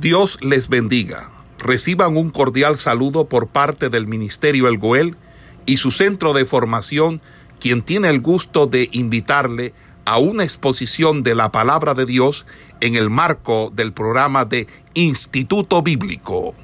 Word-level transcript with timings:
Dios 0.00 0.38
les 0.42 0.68
bendiga. 0.68 1.30
Reciban 1.58 2.18
un 2.18 2.30
cordial 2.30 2.76
saludo 2.76 3.28
por 3.28 3.48
parte 3.48 3.88
del 3.88 4.06
Ministerio 4.06 4.68
El 4.68 4.76
Goel 4.76 5.16
y 5.64 5.78
su 5.78 5.90
centro 5.90 6.34
de 6.34 6.44
formación, 6.44 7.22
quien 7.60 7.82
tiene 7.82 8.10
el 8.10 8.20
gusto 8.20 8.66
de 8.66 8.90
invitarle 8.92 9.72
a 10.04 10.18
una 10.18 10.44
exposición 10.44 11.22
de 11.22 11.34
la 11.34 11.50
palabra 11.50 11.94
de 11.94 12.04
Dios 12.04 12.44
en 12.80 12.94
el 12.94 13.08
marco 13.08 13.70
del 13.74 13.94
programa 13.94 14.44
de 14.44 14.66
Instituto 14.92 15.82
Bíblico. 15.82 16.54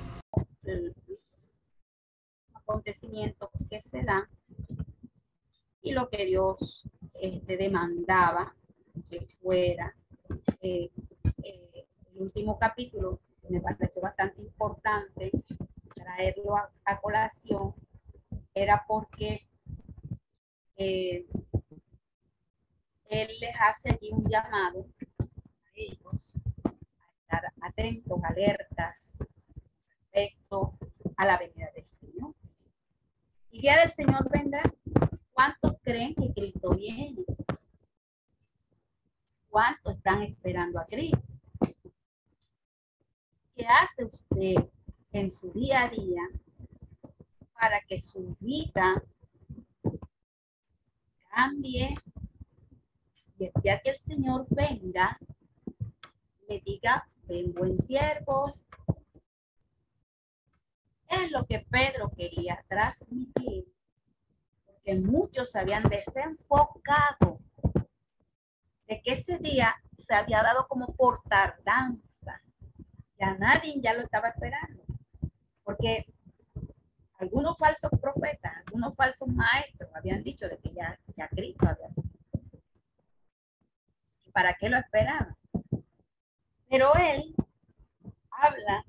Acontecimientos 2.52 3.48
que 3.70 3.80
se 3.80 4.02
dan 4.02 4.24
y 5.80 5.92
lo 5.92 6.10
que 6.10 6.26
Dios 6.26 6.84
este, 7.14 7.56
demandaba 7.56 8.54
que 9.08 9.26
fuera 9.40 9.96
eh, 10.60 10.90
eh, 11.42 11.71
el 12.14 12.22
último 12.22 12.58
capítulo 12.58 13.20
me 13.48 13.60
pareció 13.60 14.02
bastante 14.02 14.40
importante 14.42 15.30
traerlo 15.94 16.56
a, 16.56 17.00
colación 17.00 17.74
era 18.54 18.84
porque 18.86 19.46
eh, 20.76 21.26
él 23.08 23.28
les 23.40 23.54
hace 23.60 23.90
allí 23.90 24.10
un 24.12 24.28
llamado 24.28 24.86
a 25.08 25.70
ellos 25.74 26.34
a 26.64 26.72
estar 27.22 27.52
atentos, 27.60 28.20
alertas 28.24 29.18
respecto 29.88 30.78
a 31.16 31.26
la 31.26 31.38
venida 31.38 31.70
del 31.74 31.88
Señor. 31.88 32.34
El 33.52 33.60
día 33.60 33.78
del 33.78 33.92
Señor 33.94 34.30
vendrá. 34.30 34.62
¿Cuántos 35.32 35.76
creen 35.82 36.14
que 36.14 36.32
Cristo 36.32 36.74
viene? 36.74 37.24
¿Cuántos 39.48 39.96
están 39.96 40.22
esperando 40.22 40.78
a 40.78 40.86
Cristo? 40.86 41.31
¿Qué 43.54 43.66
hace 43.66 44.06
usted 44.06 44.70
en 45.12 45.30
su 45.30 45.52
día 45.52 45.82
a 45.82 45.90
día 45.90 46.22
para 47.52 47.82
que 47.82 47.98
su 47.98 48.34
vida 48.40 49.02
cambie 51.28 51.94
y 53.38 53.44
el 53.44 53.52
día 53.62 53.80
que 53.82 53.90
el 53.90 53.98
Señor 53.98 54.46
venga, 54.48 55.18
le 56.48 56.60
diga, 56.60 57.06
ven 57.24 57.52
buen 57.52 57.78
siervo? 57.82 58.54
Es 61.08 61.30
lo 61.30 61.44
que 61.44 61.66
Pedro 61.70 62.10
quería 62.16 62.64
transmitir, 62.68 63.70
porque 64.64 64.94
muchos 64.94 65.50
se 65.50 65.58
habían 65.58 65.82
desenfocado 65.82 67.38
de 68.86 69.02
que 69.02 69.12
ese 69.12 69.36
día 69.36 69.76
se 69.98 70.14
había 70.14 70.42
dado 70.42 70.66
como 70.68 70.94
por 70.96 71.22
tardanza 71.24 72.40
nadie 73.38 73.80
ya 73.80 73.94
lo 73.94 74.02
estaba 74.02 74.28
esperando. 74.28 74.82
Porque 75.64 76.06
algunos 77.18 77.56
falsos 77.56 77.90
profetas, 78.00 78.52
algunos 78.66 78.96
falsos 78.96 79.28
maestros 79.28 79.90
habían 79.94 80.22
dicho 80.22 80.48
de 80.48 80.58
que 80.58 80.72
ya, 80.72 80.98
ya 81.16 81.28
Cristo 81.28 81.68
había. 81.68 81.88
¿Y 84.26 84.30
para 84.32 84.54
qué 84.54 84.68
lo 84.68 84.76
esperaban? 84.76 85.36
Pero 86.68 86.92
él 86.96 87.34
habla 88.30 88.84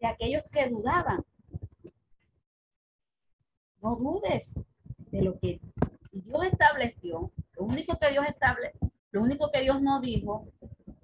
de 0.00 0.06
aquellos 0.06 0.44
que 0.50 0.68
dudaban. 0.68 1.24
No 3.82 3.96
dudes 3.96 4.52
de 5.10 5.22
lo 5.22 5.38
que 5.38 5.60
Dios 6.12 6.44
estableció. 6.44 7.30
Lo 7.54 7.64
único 7.64 7.98
que 7.98 8.10
Dios 8.10 8.26
estableció, 8.26 8.90
lo 9.10 9.22
único 9.22 9.50
que 9.50 9.60
Dios 9.60 9.82
no 9.82 10.00
dijo 10.00 10.46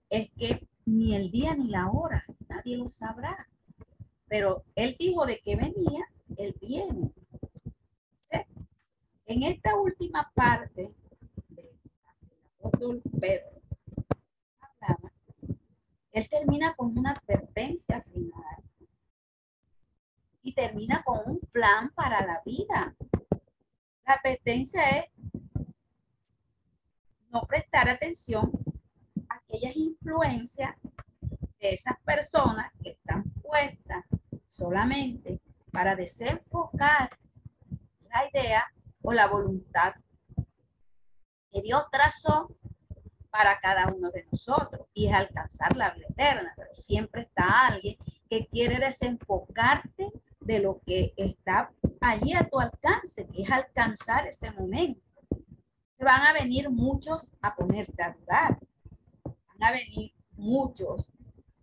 es 0.08 0.30
que 0.38 0.66
ni 0.88 1.14
el 1.14 1.30
día 1.30 1.54
ni 1.54 1.68
la 1.68 1.88
hora, 1.90 2.24
nadie 2.48 2.76
lo 2.76 2.88
sabrá. 2.88 3.46
Pero 4.26 4.64
él 4.74 4.96
dijo 4.98 5.26
de 5.26 5.40
que 5.40 5.56
venía, 5.56 6.04
él 6.36 6.54
viene. 6.60 7.12
En 9.26 9.42
esta 9.42 9.76
última 9.76 10.30
parte 10.34 10.90
del 11.50 11.68
apóstol 12.58 13.02
Pedro, 13.20 13.60
él 16.12 16.28
termina 16.28 16.74
con 16.74 16.96
una 16.96 17.12
advertencia 17.12 18.02
final 18.02 18.62
y 20.42 20.54
termina 20.54 21.02
con 21.04 21.20
un 21.26 21.40
plan 21.52 21.90
para 21.94 22.26
la 22.26 22.40
vida. 22.44 22.96
La 24.06 24.14
advertencia 24.14 24.88
es 24.98 25.06
no 27.30 27.42
prestar 27.42 27.90
atención 27.90 28.50
aquellas 29.48 29.76
influencias 29.76 30.74
de 31.60 31.70
esas 31.74 31.98
personas 32.04 32.70
que 32.82 32.90
están 32.90 33.24
puestas 33.42 34.04
solamente 34.46 35.40
para 35.72 35.96
desenfocar 35.96 37.10
la 38.10 38.28
idea 38.28 38.64
o 39.02 39.12
la 39.12 39.26
voluntad 39.26 39.94
que 41.50 41.62
Dios 41.62 41.84
trazó 41.90 42.54
para 43.30 43.58
cada 43.60 43.92
uno 43.92 44.10
de 44.10 44.26
nosotros 44.30 44.86
y 44.94 45.06
es 45.06 45.14
alcanzar 45.14 45.76
la 45.76 45.90
vida 45.90 46.06
eterna, 46.10 46.52
pero 46.56 46.74
siempre 46.74 47.22
está 47.22 47.68
alguien 47.68 47.96
que 48.28 48.46
quiere 48.46 48.78
desenfocarte 48.78 50.10
de 50.40 50.58
lo 50.60 50.80
que 50.84 51.12
está 51.16 51.70
allí 52.00 52.34
a 52.34 52.48
tu 52.48 52.58
alcance, 52.58 53.26
que 53.26 53.42
es 53.42 53.50
alcanzar 53.50 54.26
ese 54.26 54.50
momento. 54.50 55.00
Van 55.98 56.22
a 56.22 56.32
venir 56.32 56.70
muchos 56.70 57.34
a 57.42 57.54
ponerte 57.54 58.02
a 58.02 58.12
dudar, 58.12 58.58
a 59.60 59.72
venir 59.72 60.12
muchos 60.32 61.06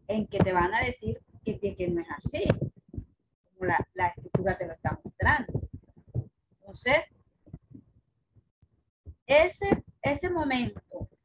en 0.07 0.27
que 0.27 0.39
te 0.39 0.53
van 0.53 0.73
a 0.73 0.83
decir 0.83 1.21
que, 1.43 1.59
que, 1.59 1.87
no 1.87 2.01
es 2.01 2.07
así, 2.17 2.43
como 2.91 3.65
la, 3.65 3.87
la 3.93 4.07
escritura 4.07 4.57
te 4.57 4.67
lo 4.67 4.73
está 4.73 4.99
mostrando. 5.03 5.61
Entonces, 6.59 7.03
ese, 9.25 9.83
ese 10.01 10.29
momento 10.29 10.81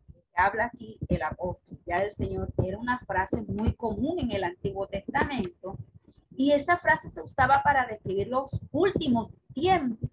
que 0.07 0.23
habla 0.35 0.67
aquí 0.67 0.99
el 1.09 1.23
apóstol, 1.23 1.79
ya 1.87 2.01
del 2.01 2.13
Señor, 2.13 2.53
era 2.65 2.79
una 2.79 2.99
frase 3.01 3.43
muy 3.43 3.75
común 3.75 4.19
en 4.21 4.31
el 4.33 4.45
Antiguo 4.45 4.87
Testamento 4.87 5.77
y 6.37 6.53
esa 6.53 6.79
frase 6.79 7.09
se 7.09 7.21
usaba 7.21 7.63
para 7.63 7.87
describir 7.87 8.29
los 8.29 8.51
últimos 8.71 9.31
tiempos. 9.53 10.09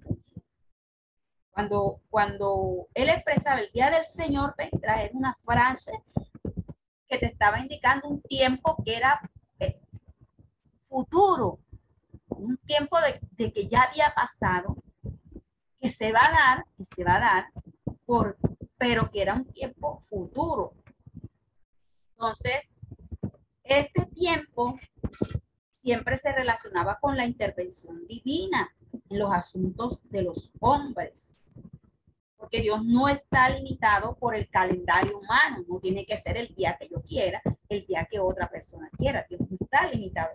Cuando, 1.51 2.01
cuando 2.09 2.87
él 2.93 3.09
expresaba 3.09 3.61
el 3.61 3.71
día 3.71 3.89
del 3.89 4.05
Señor 4.05 4.53
vendrá, 4.57 5.03
era 5.03 5.17
una 5.17 5.37
frase 5.43 5.91
que 7.07 7.17
te 7.17 7.27
estaba 7.27 7.59
indicando 7.59 8.07
un 8.07 8.21
tiempo 8.21 8.81
que 8.83 8.95
era 8.95 9.19
eh, 9.59 9.79
futuro, 10.89 11.59
un 12.29 12.57
tiempo 12.57 12.97
de, 12.99 13.51
que 13.51 13.67
ya 13.67 13.83
había 13.83 14.13
pasado, 14.13 14.75
que 15.79 15.89
se 15.89 16.11
va 16.11 16.19
a 16.19 16.31
dar, 16.31 16.65
que 16.77 16.85
se 16.85 17.03
va 17.03 17.15
a 17.15 17.19
dar, 17.19 17.45
por, 18.05 18.37
pero 18.77 19.09
que 19.11 19.21
era 19.21 19.33
un 19.33 19.45
tiempo 19.45 20.03
futuro. 20.09 20.73
Entonces, 22.11 22.73
este 23.63 24.05
tiempo 24.07 24.77
siempre 25.81 26.17
se 26.17 26.31
relacionaba 26.31 26.99
con 26.99 27.15
la 27.15 27.25
intervención 27.25 28.05
divina 28.07 28.73
en 29.09 29.19
los 29.19 29.31
asuntos 29.31 29.99
de 30.09 30.23
los 30.23 30.51
hombres 30.59 31.37
porque 32.47 32.61
Dios 32.61 32.81
no 32.85 33.09
está 33.09 33.49
limitado 33.49 34.15
por 34.15 34.33
el 34.33 34.47
calendario 34.47 35.19
humano, 35.19 35.65
no 35.67 35.81
tiene 35.81 36.05
que 36.05 36.15
ser 36.15 36.37
el 36.37 36.55
día 36.55 36.77
que 36.79 36.87
yo 36.87 37.01
quiera, 37.01 37.41
el 37.67 37.85
día 37.85 38.07
que 38.09 38.21
otra 38.21 38.49
persona 38.49 38.89
quiera, 38.97 39.25
Dios 39.27 39.41
no 39.41 39.57
está 39.59 39.85
limitado. 39.91 40.29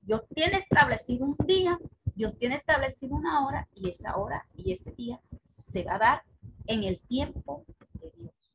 Dios 0.00 0.22
tiene 0.34 0.60
establecido 0.60 1.26
un 1.26 1.36
día, 1.46 1.78
Dios 2.14 2.38
tiene 2.38 2.54
establecido 2.54 3.16
una 3.16 3.46
hora 3.46 3.68
y 3.74 3.90
esa 3.90 4.16
hora 4.16 4.46
y 4.54 4.72
ese 4.72 4.92
día 4.92 5.20
se 5.44 5.84
va 5.84 5.96
a 5.96 5.98
dar 5.98 6.22
en 6.64 6.84
el 6.84 6.98
tiempo 7.00 7.66
de 8.00 8.10
Dios. 8.16 8.54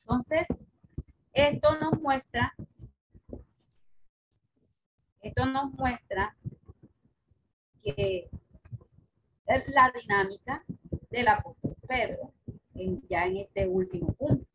Entonces, 0.00 0.48
esto 1.34 1.78
nos 1.78 2.00
muestra, 2.00 2.54
esto 5.20 5.44
nos 5.44 5.70
muestra 5.74 6.34
que 7.82 8.30
la 9.50 9.92
dinámica 9.92 10.64
del 11.10 11.26
apóstol 11.26 11.76
Pedro, 11.88 12.32
ya 13.08 13.26
en 13.26 13.38
este 13.38 13.66
último 13.66 14.12
punto. 14.12 14.46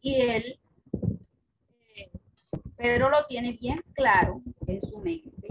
Y 0.00 0.20
él, 0.20 0.60
eh, 1.96 2.12
Pedro 2.76 3.10
lo 3.10 3.26
tiene 3.26 3.52
bien 3.52 3.82
claro 3.92 4.42
en 4.66 4.80
su 4.80 4.98
mente. 4.98 5.48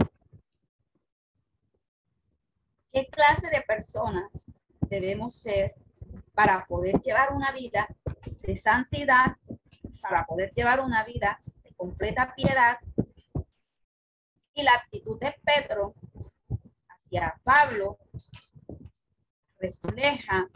¿Qué 2.92 3.06
clase 3.08 3.50
de 3.50 3.60
personas 3.60 4.30
debemos 4.88 5.34
ser 5.34 5.74
para 6.32 6.64
poder 6.66 7.00
llevar 7.02 7.32
una 7.32 7.52
vida 7.52 7.88
de 8.40 8.56
santidad, 8.56 9.36
para 10.00 10.24
poder 10.24 10.52
llevar 10.54 10.80
una 10.80 11.04
vida 11.04 11.38
de 11.62 11.74
completa 11.74 12.32
piedad? 12.34 12.78
Y 14.54 14.62
la 14.62 14.72
actitud 14.74 15.18
de 15.18 15.34
Pedro 15.44 15.94
hacia 16.88 17.38
Pablo 17.42 17.98
refleja 19.64 20.48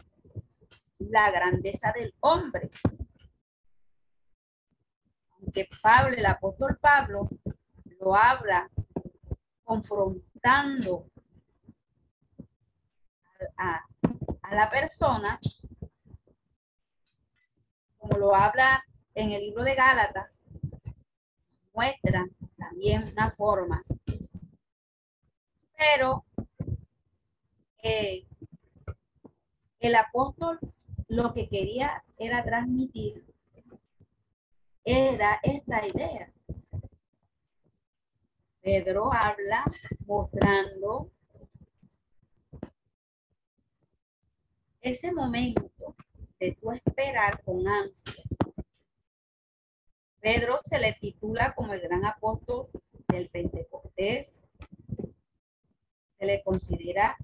la 0.99 1.31
grandeza 1.31 1.91
del 1.91 2.13
hombre. 2.19 2.69
porque 5.39 5.67
Pablo, 5.81 6.15
el 6.17 6.25
apóstol 6.25 6.77
Pablo, 6.79 7.29
lo 7.99 8.15
habla 8.15 8.69
confrontando 9.63 11.05
a, 13.57 13.81
a 14.41 14.55
la 14.55 14.69
persona, 14.69 15.39
como 17.97 18.17
lo 18.17 18.35
habla 18.35 18.83
en 19.15 19.31
el 19.31 19.41
libro 19.41 19.63
de 19.63 19.75
Gálatas, 19.75 20.43
muestra 21.73 22.25
también 22.57 23.07
una 23.07 23.31
forma. 23.31 23.81
Pero 25.77 26.25
eh, 27.81 28.27
el 29.79 29.95
apóstol 29.95 30.59
lo 31.07 31.33
que 31.33 31.47
quería 31.47 32.03
era 32.17 32.43
transmitir 32.43 33.25
era 34.83 35.39
esta 35.43 35.85
idea. 35.87 36.31
Pedro 38.61 39.11
habla 39.13 39.63
mostrando 40.05 41.11
ese 44.81 45.11
momento 45.11 45.95
de 46.39 46.53
tu 46.55 46.71
esperar 46.71 47.41
con 47.43 47.67
ansias. 47.67 48.27
Pedro 50.19 50.57
se 50.65 50.79
le 50.79 50.93
titula 50.93 51.53
como 51.55 51.73
el 51.73 51.81
gran 51.81 52.05
apóstol 52.05 52.67
del 53.07 53.29
Pentecostés. 53.29 54.43
Se 56.17 56.25
le 56.25 56.43
considera 56.43 57.17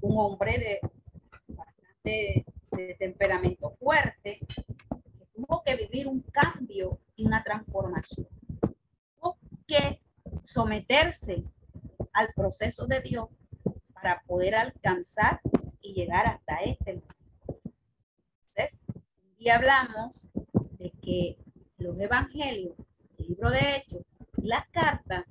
un 0.00 0.18
hombre 0.18 0.58
de 0.58 0.80
de 2.06 2.94
temperamento 2.98 3.70
fuerte, 3.78 4.38
tuvo 5.34 5.62
que 5.64 5.76
vivir 5.76 6.06
un 6.06 6.20
cambio 6.22 7.00
y 7.16 7.26
una 7.26 7.42
transformación. 7.42 8.28
Tuvo 9.16 9.38
que 9.66 10.00
someterse 10.44 11.44
al 12.12 12.32
proceso 12.34 12.86
de 12.86 13.00
Dios 13.00 13.28
para 13.92 14.22
poder 14.22 14.54
alcanzar 14.54 15.40
y 15.80 15.94
llegar 15.94 16.26
hasta 16.26 16.56
este. 16.60 17.02
Entonces, 18.54 18.86
y 19.38 19.50
hablamos 19.50 20.12
de 20.78 20.90
que 21.02 21.38
los 21.78 21.98
evangelios, 22.00 22.74
el 23.18 23.26
libro 23.28 23.50
de 23.50 23.76
Hechos 23.76 24.02
y 24.38 24.46
las 24.46 24.66
cartas 24.68 25.24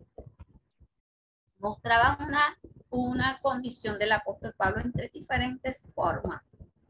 mostraban 1.57 2.27
una, 2.27 2.57
una 2.89 3.39
condición 3.41 3.97
del 3.97 4.11
apóstol 4.11 4.53
Pablo 4.55 4.81
entre 4.81 5.09
diferentes 5.09 5.83
formas, 5.95 6.43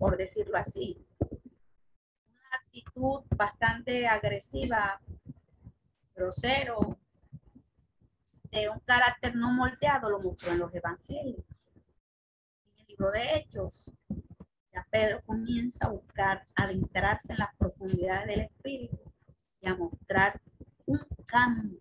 por 0.05 0.17
decirlo 0.17 0.55
así. 0.55 1.03
Una 1.19 2.57
actitud 2.63 3.23
bastante 3.35 4.05
agresiva, 4.05 5.01
grosero, 6.13 6.99
de 8.51 8.69
un 8.69 8.79
carácter 8.81 9.35
no 9.35 9.51
moldeado, 9.51 10.11
lo 10.11 10.19
mostró 10.19 10.51
en 10.51 10.59
los 10.59 10.75
evangelios. 10.75 11.43
En 12.67 12.77
el 12.77 12.85
libro 12.85 13.09
de 13.09 13.35
Hechos, 13.35 13.89
ya 14.71 14.85
Pedro 14.91 15.23
comienza 15.25 15.87
a 15.87 15.89
buscar 15.89 16.45
adentrarse 16.53 17.33
en 17.33 17.39
las 17.39 17.55
profundidades 17.55 18.27
del 18.27 18.41
Espíritu 18.41 19.11
y 19.59 19.67
a 19.67 19.75
mostrar 19.75 20.39
un 20.85 20.99
cambio 21.25 21.79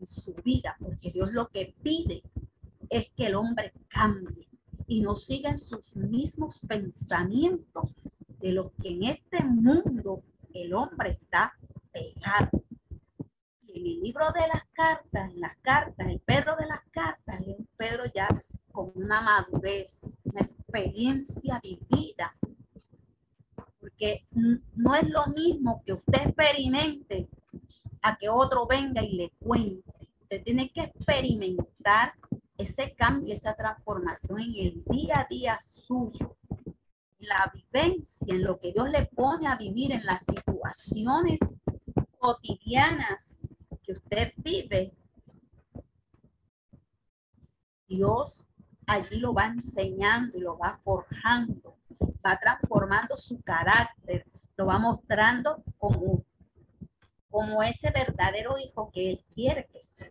en 0.00 0.06
su 0.08 0.34
vida, 0.42 0.74
porque 0.80 1.12
Dios 1.12 1.32
lo 1.32 1.46
que 1.50 1.72
pide 1.80 2.24
es 2.90 3.12
que 3.12 3.26
el 3.26 3.36
hombre 3.36 3.72
cambie 3.86 4.53
y 4.86 5.00
no 5.00 5.16
siga 5.16 5.50
en 5.50 5.58
sus 5.58 5.94
mismos 5.96 6.60
pensamientos 6.66 7.94
de 8.40 8.52
los 8.52 8.72
que 8.82 8.90
en 8.90 9.04
este 9.04 9.42
mundo 9.44 10.22
el 10.52 10.74
hombre 10.74 11.18
está 11.20 11.52
pegado. 11.92 12.62
Y 13.66 13.78
en 13.80 13.86
el 13.86 14.02
libro 14.02 14.26
de 14.32 14.46
las 14.48 14.64
cartas, 14.72 15.30
en 15.32 15.40
las 15.40 15.56
cartas, 15.58 16.06
el 16.06 16.20
Pedro 16.20 16.56
de 16.56 16.66
las 16.66 16.82
cartas, 16.90 17.40
es 17.40 17.58
un 17.58 17.68
Pedro 17.76 18.04
ya 18.14 18.28
con 18.72 18.92
una 18.94 19.20
madurez, 19.20 20.00
una 20.24 20.40
experiencia 20.40 21.60
vivida. 21.62 22.36
Porque 23.80 24.26
no 24.76 24.94
es 24.94 25.08
lo 25.08 25.26
mismo 25.28 25.82
que 25.84 25.94
usted 25.94 26.26
experimente 26.26 27.28
a 28.02 28.16
que 28.16 28.28
otro 28.28 28.66
venga 28.66 29.02
y 29.02 29.16
le 29.16 29.30
cuente. 29.38 29.92
Usted 30.22 30.42
tiene 30.42 30.70
que 30.70 30.82
experimentar 30.82 32.14
ese 32.56 32.94
cambio, 32.94 33.34
esa 33.34 33.54
transformación 33.54 34.40
en 34.40 34.54
el 34.54 34.84
día 34.84 35.20
a 35.20 35.26
día 35.28 35.58
suyo, 35.60 36.36
la 37.18 37.50
vivencia, 37.52 38.34
en 38.34 38.44
lo 38.44 38.58
que 38.58 38.72
Dios 38.72 38.88
le 38.90 39.06
pone 39.06 39.46
a 39.46 39.56
vivir, 39.56 39.92
en 39.92 40.04
las 40.04 40.24
situaciones 40.24 41.38
cotidianas 42.18 43.64
que 43.82 43.92
usted 43.92 44.32
vive. 44.36 44.92
Dios 47.86 48.46
allí 48.86 49.18
lo 49.18 49.32
va 49.32 49.46
enseñando 49.46 50.36
y 50.36 50.40
lo 50.40 50.58
va 50.58 50.78
forjando, 50.84 51.76
va 52.24 52.38
transformando 52.38 53.16
su 53.16 53.40
carácter, 53.42 54.26
lo 54.56 54.66
va 54.66 54.78
mostrando 54.78 55.62
como, 55.78 56.24
como 57.30 57.62
ese 57.62 57.90
verdadero 57.90 58.58
hijo 58.58 58.90
que 58.92 59.10
él 59.12 59.24
quiere 59.34 59.66
que 59.72 59.82
sea. 59.82 60.10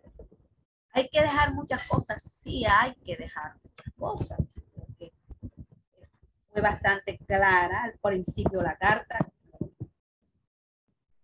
Hay 0.96 1.08
que 1.08 1.20
dejar 1.20 1.52
muchas 1.52 1.82
cosas, 1.88 2.22
sí 2.22 2.64
hay 2.64 2.94
que 3.04 3.16
dejar 3.16 3.56
muchas 3.64 3.92
cosas. 3.98 4.48
Porque 4.76 5.12
fue 6.52 6.62
bastante 6.62 7.18
clara 7.18 7.82
al 7.82 7.98
principio 7.98 8.62
la 8.62 8.76
carta. 8.76 9.18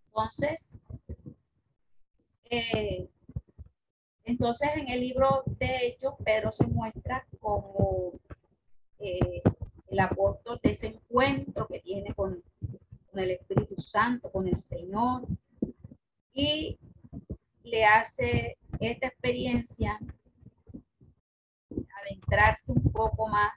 Entonces, 0.06 0.76
eh, 2.46 3.08
entonces 4.24 4.70
en 4.74 4.88
el 4.88 5.00
libro 5.00 5.44
de 5.46 5.86
Hechos, 5.86 6.14
Pedro 6.24 6.50
se 6.50 6.66
muestra 6.66 7.24
como 7.38 8.14
eh, 8.98 9.40
el 9.86 10.00
apóstol 10.00 10.58
de 10.64 10.72
ese 10.72 10.88
encuentro 10.88 11.68
que 11.68 11.78
tiene 11.78 12.12
con, 12.12 12.42
con 13.08 13.20
el 13.20 13.30
Espíritu 13.30 13.80
Santo, 13.80 14.32
con 14.32 14.48
el 14.48 14.60
Señor, 14.60 15.28
y 16.32 16.76
le 17.62 17.84
hace 17.84 18.58
esta 18.80 19.08
experiencia, 19.08 19.98
adentrarse 22.02 22.72
un 22.72 22.82
poco 22.90 23.28
más 23.28 23.52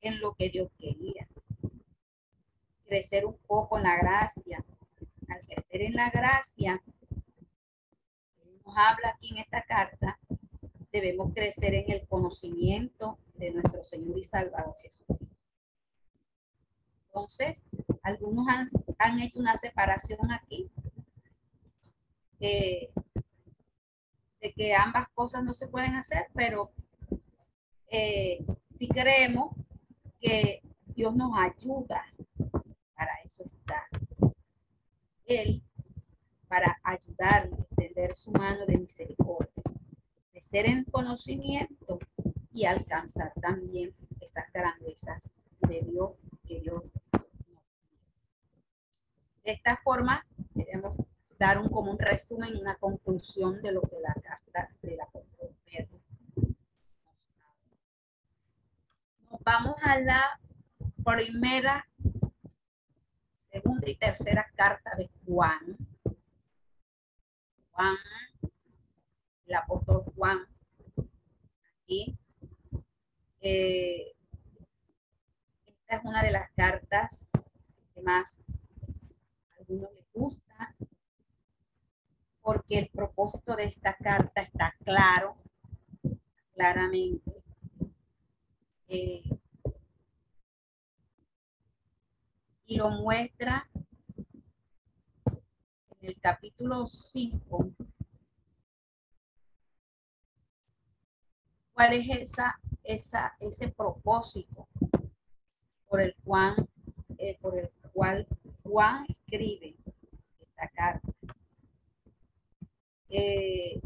en 0.00 0.20
lo 0.20 0.34
que 0.34 0.48
Dios 0.48 0.70
quería, 0.78 1.28
crecer 2.86 3.26
un 3.26 3.36
poco 3.46 3.76
en 3.76 3.84
la 3.84 3.96
gracia. 3.98 4.64
Al 5.28 5.40
crecer 5.46 5.82
en 5.82 5.94
la 5.94 6.10
gracia, 6.10 6.82
nos 8.64 8.76
habla 8.76 9.10
aquí 9.10 9.30
en 9.30 9.38
esta 9.38 9.62
carta, 9.62 10.18
debemos 10.90 11.32
crecer 11.34 11.74
en 11.74 11.90
el 11.90 12.08
conocimiento 12.08 13.18
de 13.34 13.50
nuestro 13.52 13.84
Señor 13.84 14.18
y 14.18 14.24
Salvador 14.24 14.74
Jesucristo. 14.80 15.26
Entonces, 17.06 17.66
algunos 18.02 18.46
han, 18.48 18.68
han 18.98 19.20
hecho 19.20 19.38
una 19.38 19.56
separación 19.58 20.32
aquí 20.32 20.70
de 22.40 22.92
que 24.54 24.74
ambas 24.74 25.08
cosas 25.10 25.44
no 25.44 25.54
se 25.54 25.68
pueden 25.68 25.94
hacer, 25.94 26.26
pero 26.34 26.72
eh, 27.88 28.44
si 28.78 28.88
creemos 28.88 29.54
que 30.20 30.62
Dios 30.86 31.14
nos 31.14 31.32
ayuda, 31.36 32.04
para 32.94 33.12
eso 33.24 33.44
está 33.44 33.86
Él, 35.26 35.62
para 36.48 36.78
ayudarnos, 36.82 37.60
extender 37.60 38.16
su 38.16 38.30
mano 38.32 38.64
de 38.66 38.78
misericordia, 38.78 39.62
de 40.32 40.40
ser 40.40 40.66
en 40.66 40.84
conocimiento 40.84 41.98
y 42.52 42.64
alcanzar 42.64 43.32
también 43.40 43.94
esas 44.20 44.50
grandezas 44.52 45.30
de 45.68 45.82
Dios 45.82 46.12
que 46.46 46.60
Dios 46.60 46.82
nos 46.84 47.22
De 49.44 49.52
esta 49.52 49.76
forma, 49.78 50.26
debemos 50.54 50.96
dar 51.40 51.58
un, 51.58 51.70
como 51.70 51.90
un 51.90 51.98
resumen, 51.98 52.54
una 52.54 52.76
conclusión 52.76 53.62
de 53.62 53.72
lo 53.72 53.80
que 53.80 53.98
la 53.98 54.12
carta 54.12 54.68
de 54.82 54.94
la 54.94 55.08
nos 59.30 59.40
vamos 59.42 59.76
a 59.82 59.98
la 60.00 60.38
primera, 61.02 61.88
segunda 63.50 63.88
y 63.88 63.96
tercera 63.96 64.50
carta 64.54 64.90
de 64.98 65.08
Juan. 65.24 65.78
Juan, 67.70 67.96
el 69.46 69.54
apóstol 69.54 70.04
Juan, 70.14 70.46
aquí. 71.82 72.18
Eh, 73.40 74.12
esta 75.64 75.96
es 75.96 76.04
una 76.04 76.22
de 76.22 76.32
las 76.32 76.50
cartas 76.50 77.30
que 77.94 78.02
más 78.02 78.28
a 79.52 79.60
algunos 79.60 79.90
les 79.94 80.12
gusta 80.12 80.49
porque 82.42 82.78
el 82.78 82.88
propósito 82.88 83.56
de 83.56 83.64
esta 83.64 83.96
carta 83.96 84.42
está 84.42 84.74
claro, 84.84 85.36
claramente. 86.54 87.42
Eh, 88.88 89.22
y 92.66 92.76
lo 92.76 92.90
muestra 92.90 93.68
en 96.00 96.08
el 96.08 96.20
capítulo 96.20 96.86
5, 96.86 97.70
cuál 101.72 101.92
es 101.94 102.06
esa, 102.10 102.60
esa, 102.84 103.36
ese 103.40 103.68
propósito 103.68 104.68
por 105.88 106.00
el 106.00 106.14
cual, 106.24 106.68
eh, 107.18 107.36
por 107.40 107.58
el 107.58 107.70
cual 107.92 108.26
Juan 108.62 109.04
escribe 109.08 109.76
esta 110.40 110.68
carta. 110.68 111.08
Eh, 113.12 113.80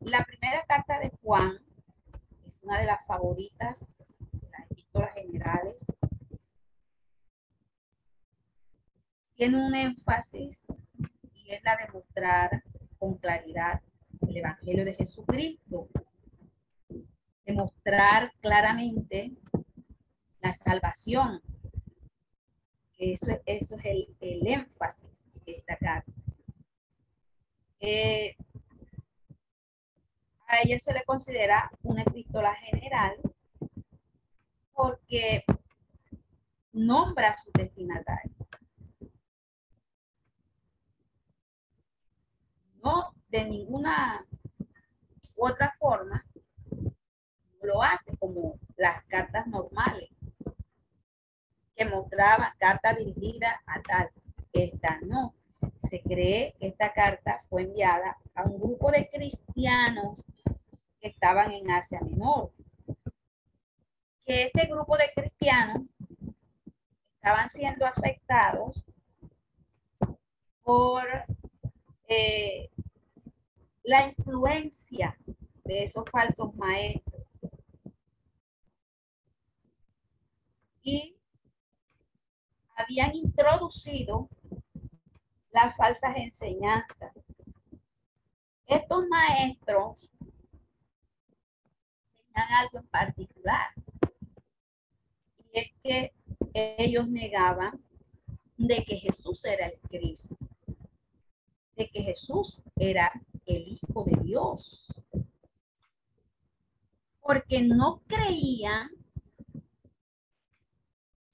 la 0.00 0.24
primera 0.24 0.64
carta 0.66 0.98
de 1.00 1.10
Juan 1.22 1.58
es 2.46 2.58
una 2.62 2.80
de 2.80 2.86
las 2.86 3.06
favoritas 3.06 4.16
de 4.32 4.48
las 4.48 4.70
epístolas 4.70 5.12
generales. 5.12 5.84
Tiene 9.34 9.66
un 9.66 9.74
énfasis 9.74 10.72
y 11.34 11.50
es 11.50 11.62
la 11.62 11.76
de 11.76 11.92
mostrar 11.92 12.64
con 12.98 13.18
claridad 13.18 13.82
el 14.26 14.38
Evangelio 14.38 14.86
de 14.86 14.94
Jesucristo. 14.94 15.88
Demostrar 17.44 18.32
claramente 18.40 19.32
la 20.40 20.52
salvación. 20.52 21.42
Eso, 22.96 23.38
es 23.44 23.72
el, 23.84 24.16
el 24.20 24.46
énfasis 24.46 25.10
de 25.44 25.52
esta 25.52 25.76
carta. 25.76 26.12
Eh, 27.80 28.36
a 30.48 30.60
ella 30.62 30.78
se 30.80 30.92
le 30.92 31.04
considera 31.04 31.70
una 31.82 32.02
epístola 32.02 32.54
general 32.54 33.16
porque 34.72 35.44
nombra 36.72 37.30
a 37.30 37.38
su 37.38 37.50
destinatario. 37.52 38.34
No 42.82 43.12
de 43.28 43.44
ninguna 43.44 44.24
otra 45.36 45.74
forma 45.78 46.24
lo 47.62 47.82
hace 47.82 48.16
como 48.16 48.58
las 48.76 49.04
cartas 49.04 49.46
normales 49.46 50.08
que 51.76 51.84
mostraban 51.84 52.52
carta 52.58 52.94
dirigida 52.94 53.60
a 53.66 53.80
tal. 53.82 54.10
Esta 54.52 54.98
no. 55.02 55.34
Se 55.88 56.02
cree 56.02 56.54
que 56.58 56.68
esta 56.68 56.92
carta 56.92 57.42
fue 57.48 57.62
enviada 57.62 58.18
a 58.34 58.44
un 58.44 58.58
grupo 58.60 58.90
de 58.90 59.08
cristianos 59.08 60.18
que 61.00 61.08
estaban 61.08 61.50
en 61.52 61.70
Asia 61.70 62.00
Menor. 62.02 62.52
Que 64.26 64.44
este 64.44 64.66
grupo 64.66 64.98
de 64.98 65.10
cristianos 65.14 65.82
estaban 67.14 67.48
siendo 67.48 67.86
afectados 67.86 68.84
por 70.62 71.06
eh, 72.06 72.68
la 73.82 74.08
influencia 74.08 75.16
de 75.64 75.84
esos 75.84 76.04
falsos 76.10 76.54
maestros. 76.54 77.22
Y 80.82 81.16
habían 82.76 83.14
introducido 83.14 84.28
las 85.50 85.76
falsas 85.76 86.16
enseñanzas. 86.16 87.12
Estos 88.66 89.06
maestros 89.08 90.10
algo 92.42 92.78
en 92.78 92.86
particular. 92.88 93.68
Y 95.52 95.58
es 95.58 95.70
que 95.82 96.12
ellos 96.54 97.08
negaban 97.08 97.82
de 98.56 98.84
que 98.84 98.96
Jesús 98.96 99.44
era 99.44 99.66
el 99.66 99.78
Cristo, 99.88 100.36
de 101.76 101.88
que 101.88 102.02
Jesús 102.02 102.60
era 102.76 103.12
el 103.46 103.68
Hijo 103.68 104.04
de 104.04 104.22
Dios. 104.22 104.88
Porque 107.20 107.60
no 107.60 108.02
creían 108.06 108.90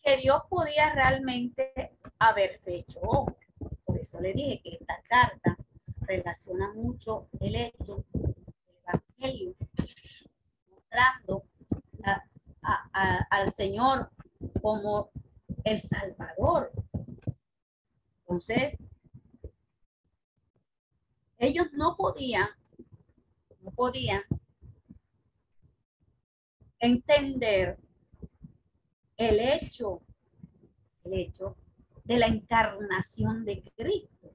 que 0.02 0.16
Dios 0.18 0.42
podía 0.48 0.92
realmente 0.92 1.96
haberse 2.18 2.76
hecho 2.76 3.00
hombre. 3.00 3.43
Por 3.84 3.98
eso 3.98 4.20
le 4.20 4.32
dije 4.32 4.60
que 4.62 4.76
esta 4.80 5.00
carta 5.08 5.56
relaciona 6.00 6.72
mucho 6.72 7.28
el 7.40 7.56
hecho 7.56 8.04
del 8.12 8.34
Evangelio 8.86 9.54
al 13.30 13.52
Señor 13.54 14.10
como 14.62 15.10
el 15.64 15.80
Salvador. 15.80 16.70
Entonces, 18.20 18.82
ellos 21.38 21.66
no 21.72 21.96
podían, 21.96 22.48
no 23.60 23.70
podían 23.72 24.22
entender 26.78 27.78
el 29.16 29.40
hecho, 29.40 30.00
el 31.04 31.14
hecho 31.14 31.56
de 32.04 32.18
la 32.18 32.26
encarnación 32.26 33.44
de 33.44 33.62
Cristo, 33.76 34.34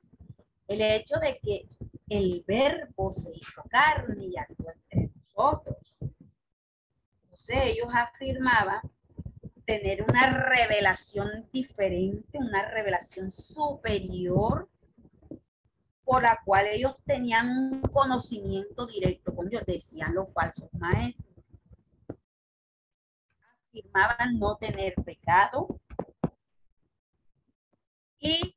el 0.68 0.82
hecho 0.82 1.20
de 1.20 1.40
que 1.42 1.70
el 2.10 2.44
verbo 2.48 3.12
se 3.14 3.30
hizo 3.34 3.64
carne 3.70 4.26
y 4.26 4.38
actuó 4.38 4.72
entre 4.72 5.12
nosotros 5.16 5.80
ellos 7.50 7.88
afirmaban 7.94 8.82
tener 9.66 10.04
una 10.04 10.50
revelación 10.50 11.48
diferente, 11.52 12.38
una 12.38 12.70
revelación 12.70 13.32
superior, 13.32 14.68
por 16.04 16.24
la 16.24 16.40
cual 16.44 16.68
ellos 16.68 16.98
tenían 17.06 17.50
un 17.50 17.82
conocimiento 17.82 18.88
directo 18.88 19.36
con 19.36 19.48
Dios, 19.48 19.64
decían 19.66 20.16
los 20.16 20.32
falsos 20.34 20.74
maestros. 20.74 21.28
Afirmaban 23.68 24.40
no 24.40 24.58
tener 24.58 24.96
pecado. 24.96 25.80
Y 28.20 28.56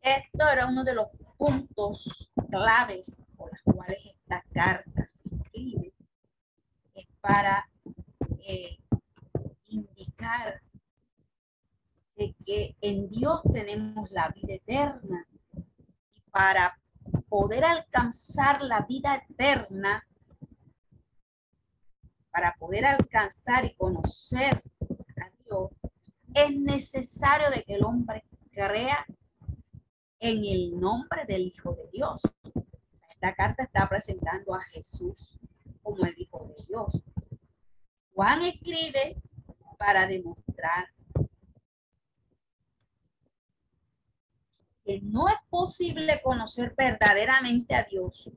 esto 0.00 0.48
era 0.48 0.66
uno 0.66 0.84
de 0.84 0.94
los 0.94 1.08
puntos 1.36 2.32
claves 2.50 3.22
por 3.36 3.50
los 3.52 3.76
cuales 3.76 3.98
esta 4.06 4.42
carta 4.52 5.06
se 5.06 5.36
escribe. 5.36 5.92
Es 6.94 7.06
para 7.20 7.68
indicar 9.66 10.62
de 12.16 12.34
que 12.44 12.76
en 12.80 13.08
Dios 13.08 13.42
tenemos 13.52 14.10
la 14.10 14.28
vida 14.30 14.54
eterna 14.54 15.26
y 16.14 16.20
para 16.30 16.78
poder 17.28 17.64
alcanzar 17.64 18.62
la 18.62 18.80
vida 18.82 19.24
eterna, 19.28 20.06
para 22.30 22.54
poder 22.58 22.86
alcanzar 22.86 23.64
y 23.64 23.74
conocer 23.74 24.62
a 25.16 25.30
Dios, 25.44 25.70
es 26.34 26.56
necesario 26.56 27.50
de 27.50 27.62
que 27.64 27.74
el 27.74 27.84
hombre 27.84 28.24
crea 28.50 29.06
en 30.18 30.44
el 30.44 30.78
nombre 30.78 31.24
del 31.26 31.42
Hijo 31.42 31.72
de 31.74 31.88
Dios. 31.92 32.20
Esta 33.10 33.34
carta 33.34 33.64
está 33.64 33.88
presentando 33.88 34.54
a 34.54 34.62
Jesús 34.62 35.38
como 35.82 36.04
el 36.04 36.14
Hijo 36.18 36.52
de 36.56 36.64
Dios. 36.66 37.02
Juan 38.12 38.42
escribe 38.42 39.16
para 39.78 40.06
demostrar 40.06 40.88
que 44.84 45.00
no 45.02 45.28
es 45.28 45.36
posible 45.48 46.20
conocer 46.22 46.74
verdaderamente 46.76 47.74
a 47.74 47.84
Dios 47.84 48.30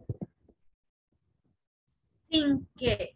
sin 2.30 2.68
que 2.76 3.16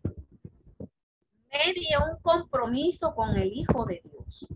medie 1.52 1.98
un 1.98 2.20
compromiso 2.22 3.16
con 3.16 3.36
el 3.36 3.52
Hijo 3.52 3.86
de 3.86 4.02
Dios. 4.04 4.48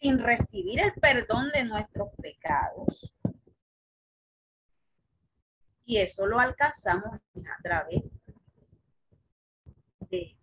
Sin 0.00 0.18
recibir 0.18 0.80
el 0.80 0.94
perdón 0.94 1.50
de 1.52 1.64
nuestros 1.64 2.08
pecados, 2.20 3.12
y 5.90 5.98
eso 5.98 6.24
lo 6.24 6.38
alcanzamos 6.38 7.14
a 7.14 7.62
través 7.64 8.04
de, 10.08 10.36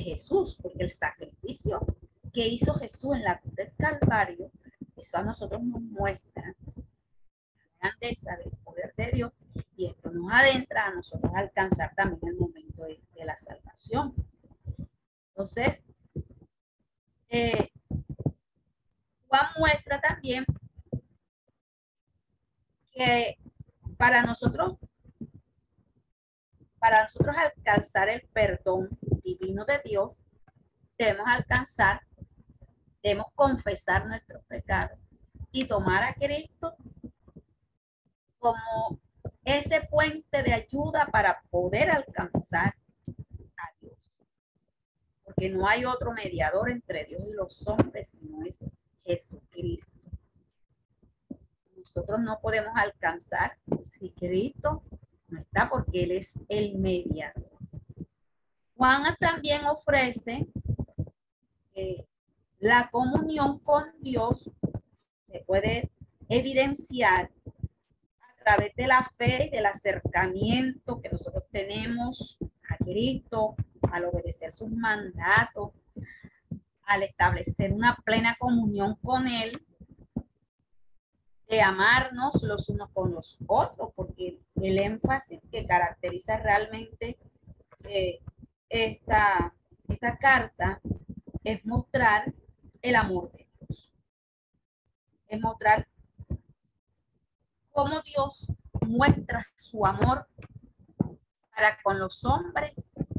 Jesús, 0.00 0.58
porque 0.60 0.84
el 0.84 0.90
sacrificio 0.90 1.84
que 2.32 2.48
hizo 2.48 2.72
Jesús 2.74 3.14
en 3.14 3.24
la 3.24 3.38
cruz 3.38 3.54
del 3.56 3.72
Calvario, 3.76 4.50
eso 4.96 5.18
a 5.18 5.22
nosotros 5.22 5.62
nos 5.62 5.82
muestra 5.82 6.54
la 7.80 7.90
grandeza 7.90 8.36
del 8.36 8.50
poder 8.64 8.94
de 8.96 9.10
Dios 9.12 9.32
y 9.76 9.86
esto 9.86 10.10
nos 10.10 10.32
adentra 10.32 10.86
a 10.86 10.94
nosotros 10.94 11.30
a 11.34 11.40
alcanzar 11.40 11.94
también 11.94 12.32
el 12.32 12.36
momento 12.36 12.84
de, 12.84 12.98
la 13.22 13.36
salvación. 13.36 14.14
Entonces, 15.28 15.82
eh, 17.28 17.70
Juan 19.28 19.46
muestra 19.58 20.00
también 20.00 20.44
que 22.92 23.36
para 23.96 24.22
nosotros 24.22 24.76
para 26.78 27.02
nosotros 27.02 27.34
alcanzar 27.36 28.08
el 28.08 28.22
perdón 28.32 28.88
divino 29.24 29.64
de 29.64 29.80
Dios, 29.84 30.12
debemos 30.96 31.26
alcanzar, 31.26 32.02
debemos 33.02 33.26
confesar 33.34 34.06
nuestros 34.06 34.44
pecados 34.44 34.96
y 35.50 35.66
tomar 35.66 36.04
a 36.04 36.14
Cristo 36.14 36.76
como 38.38 39.00
ese 39.44 39.80
puente 39.90 40.42
de 40.42 40.52
ayuda 40.52 41.06
para 41.10 41.42
poder 41.50 41.90
alcanzar 41.90 42.76
a 43.56 43.74
Dios. 43.80 43.98
Porque 45.24 45.48
no 45.48 45.66
hay 45.66 45.84
otro 45.84 46.12
mediador 46.12 46.70
entre 46.70 47.04
Dios 47.06 47.22
y 47.28 47.32
los 47.32 47.66
hombres, 47.66 48.08
sino 48.10 48.44
es 48.44 48.58
Jesucristo. 49.06 49.92
Nosotros 51.76 52.20
no 52.20 52.38
podemos 52.40 52.72
alcanzar 52.74 53.56
si 53.82 54.10
Cristo 54.10 54.82
no 55.28 55.38
está, 55.38 55.68
porque 55.70 56.04
Él 56.04 56.10
es 56.12 56.34
el 56.48 56.76
mediador. 56.76 57.50
Juan 58.76 59.16
también 59.18 59.64
ofrece 59.64 60.46
eh, 61.74 62.04
la 62.58 62.90
comunión 62.90 63.58
con 63.60 63.84
Dios, 64.00 64.50
se 65.28 65.40
puede 65.46 65.90
evidenciar 66.28 67.30
a 68.20 68.44
través 68.44 68.74
de 68.74 68.86
la 68.86 69.10
fe 69.16 69.46
y 69.46 69.50
del 69.50 69.66
acercamiento 69.66 71.00
que 71.00 71.08
nosotros 71.08 71.44
tenemos 71.50 72.38
a 72.68 72.76
Cristo, 72.76 73.56
al 73.90 74.04
obedecer 74.06 74.52
sus 74.52 74.70
mandatos, 74.70 75.72
al 76.86 77.02
establecer 77.02 77.72
una 77.72 77.96
plena 78.04 78.36
comunión 78.38 78.96
con 79.02 79.26
Él, 79.26 79.60
de 81.48 81.60
amarnos 81.60 82.42
los 82.42 82.68
unos 82.68 82.90
con 82.92 83.12
los 83.12 83.38
otros, 83.46 83.90
porque 83.94 84.40
el 84.56 84.78
énfasis 84.78 85.40
que 85.50 85.66
caracteriza 85.66 86.38
realmente 86.38 87.18
eh, 87.84 88.20
esta, 88.68 89.54
esta 89.88 90.18
carta 90.18 90.80
es 91.44 91.64
mostrar 91.64 92.32
el 92.82 92.96
amor 92.96 93.30
de 93.32 93.46
Dios. 93.60 93.92
Es 95.28 95.40
mostrar 95.40 95.86
cómo 97.70 98.00
Dios 98.02 98.50
muestra 98.86 99.42
su 99.56 99.84
amor 99.86 100.26
para 101.54 101.80
con 101.82 101.98
los 101.98 102.24
hombres, 102.24 102.74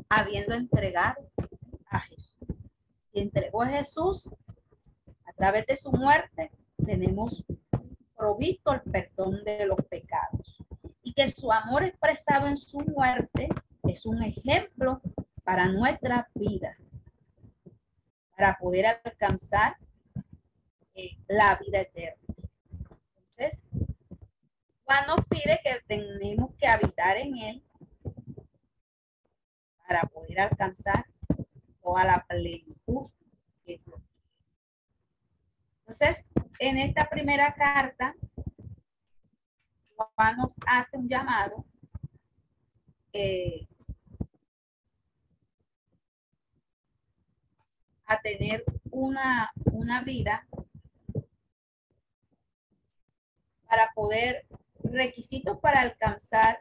habiendo 0.09 0.53
entregado 0.53 1.29
a 1.89 1.99
Jesús. 2.01 2.36
Entregó 3.17 3.63
a 3.63 3.69
Jesús 3.69 4.29
a 5.25 5.33
través 5.33 5.65
de 5.65 5.75
su 5.75 5.91
muerte, 5.91 6.51
tenemos 6.85 7.43
provisto 8.15 8.73
el 8.73 8.81
perdón 8.81 9.43
de 9.43 9.65
los 9.65 9.79
pecados. 9.89 10.63
Y 11.01 11.13
que 11.13 11.27
su 11.27 11.51
amor 11.51 11.83
expresado 11.83 12.45
en 12.45 12.57
su 12.57 12.77
muerte 12.81 13.49
es 13.89 14.05
un 14.05 14.21
ejemplo 14.21 15.01
para 15.43 15.67
nuestra 15.67 16.29
vida, 16.35 16.77
para 18.35 18.55
poder 18.59 18.85
alcanzar 18.85 19.77
eh, 20.93 21.17
la 21.27 21.55
vida 21.55 21.81
eterna. 21.81 22.35
Entonces, 23.35 23.67
Juan 24.83 25.07
nos 25.07 25.25
pide 25.25 25.59
que 25.63 25.81
tenemos 25.87 26.53
que 26.59 26.67
habitar 26.67 27.17
en 27.17 27.35
Él 27.35 27.63
para 29.87 30.03
poder 30.03 30.39
alcanzar 30.41 31.03
toda 31.81 32.03
la 32.03 32.23
plenitud 32.27 32.76
Entonces, 35.87 36.25
en 36.59 36.77
esta 36.77 37.09
primera 37.09 37.53
carta, 37.53 38.15
Juan 39.95 40.37
nos 40.37 40.53
hace 40.65 40.97
un 40.97 41.09
llamado 41.09 41.65
eh, 43.13 43.67
a 48.05 48.21
tener 48.21 48.63
una, 48.91 49.51
una 49.71 50.03
vida 50.03 50.47
para 53.67 53.91
poder, 53.93 54.45
requisitos 54.83 55.59
para 55.59 55.81
alcanzar 55.81 56.59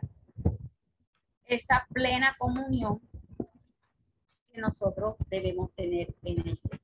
esa 1.44 1.86
plena 1.92 2.34
comunión 2.38 3.05
nosotros 4.56 5.16
debemos 5.28 5.72
tener 5.74 6.14
en 6.22 6.46
el 6.46 6.56
Señor. 6.56 6.80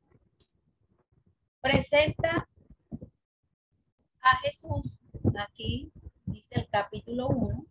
Presenta 1.60 2.48
a 4.20 4.36
Jesús, 4.42 4.92
aquí 5.38 5.92
dice 6.26 6.54
el 6.56 6.68
capítulo 6.68 7.28
1, 7.28 7.64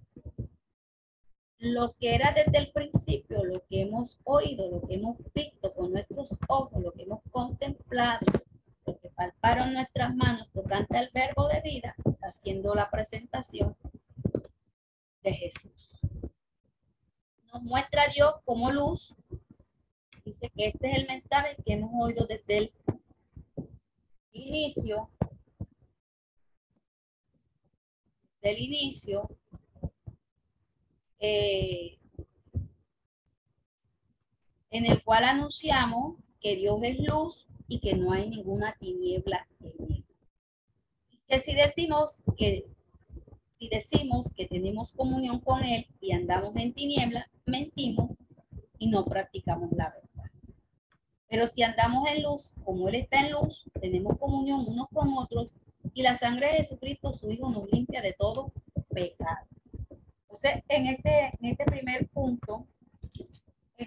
lo 1.60 1.94
que 2.00 2.16
era 2.16 2.34
desde 2.34 2.58
el 2.58 2.72
principio, 2.72 3.44
lo 3.44 3.64
que 3.70 3.82
hemos 3.82 4.18
oído, 4.24 4.68
lo 4.70 4.82
que 4.88 4.96
hemos 4.96 5.18
visto 5.34 5.74
con 5.74 5.92
nuestros 5.92 6.36
ojos, 6.48 6.82
lo 6.82 6.92
que 6.92 7.04
hemos 7.04 7.22
contemplado, 7.32 8.26
lo 8.86 8.98
que 8.98 9.10
palparon 9.10 9.74
nuestras 9.74 10.16
manos 10.16 10.50
tocante 10.52 10.98
al 10.98 11.12
verbo 11.14 11.48
de 11.48 11.62
vida, 11.62 11.96
haciendo 12.22 12.74
la 12.74 12.90
presentación 12.90 13.76
de 15.22 15.34
Jesús. 15.34 16.02
Nos 17.54 17.62
muestra 17.64 18.08
Dios 18.08 18.36
como 18.44 18.72
luz. 18.72 19.14
Que 20.50 20.68
este 20.68 20.92
es 20.92 20.98
el 20.98 21.08
mensaje 21.08 21.56
que 21.64 21.74
hemos 21.74 21.92
oído 21.94 22.26
desde 22.26 22.58
el 22.58 22.74
inicio, 24.32 25.10
del 28.42 28.58
inicio, 28.58 29.30
eh, 31.20 32.00
en 34.72 34.86
el 34.86 35.04
cual 35.04 35.26
anunciamos 35.26 36.16
que 36.40 36.56
Dios 36.56 36.80
es 36.82 36.98
luz 37.00 37.48
y 37.68 37.80
que 37.80 37.94
no 37.94 38.12
hay 38.12 38.28
ninguna 38.28 38.76
tiniebla 38.80 39.48
en 39.60 39.94
él. 39.94 40.06
Que 41.28 41.40
si 41.40 41.54
decimos 41.54 42.24
que 42.36 42.66
si 43.60 43.70
decimos 43.70 44.34
que 44.34 44.48
tenemos 44.48 44.92
comunión 44.94 45.40
con 45.40 45.64
él 45.64 45.86
y 46.02 46.14
andamos 46.14 46.56
en 46.56 46.74
tiniebla, 46.74 47.30
mentimos 47.46 48.10
y 48.80 48.90
no 48.90 49.06
practicamos 49.06 49.72
la 49.74 49.92
verdad. 49.92 50.11
Pero 51.32 51.48
si 51.48 51.64
andamos 51.64 52.08
en 52.08 52.22
luz, 52.22 52.54
como 52.64 52.88
él 52.90 52.96
está 52.96 53.22
en 53.22 53.32
luz, 53.32 53.68
tenemos 53.82 54.20
comunión 54.20 54.66
unos 54.68 54.88
con 54.90 55.18
otros 55.18 55.50
y 55.96 56.04
la 56.04 56.14
sangre 56.14 56.48
de 56.48 56.58
Jesucristo, 56.58 57.14
su 57.14 57.32
Hijo, 57.32 57.50
nos 57.50 57.72
limpia 57.72 58.04
de 58.04 58.14
todo 58.14 58.54
pecado. 58.90 59.48
Entonces, 60.24 60.64
en 60.68 60.86
este, 60.86 61.32
en 61.40 61.46
este 61.52 61.66
primer 61.66 62.08
punto, 62.10 62.68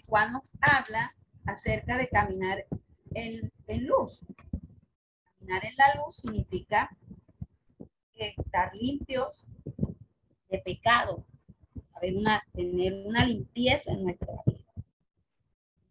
cual 0.07 0.33
nos 0.33 0.51
habla 0.61 1.15
acerca 1.45 1.99
de 1.99 2.09
caminar 2.09 2.65
en, 3.15 3.53
luz. 3.87 4.21
Caminar 5.39 5.65
en 5.65 5.77
la 5.77 5.95
luz 5.97 6.17
significa 6.17 6.97
estar 8.15 8.75
limpios 8.75 9.47
de 10.49 10.59
pecado, 10.59 11.25
una, 12.03 12.43
tener 12.53 12.95
una 13.07 13.25
limpieza 13.25 13.93
en 13.93 14.05
nuestra 14.05 14.35
vida. 14.47 14.65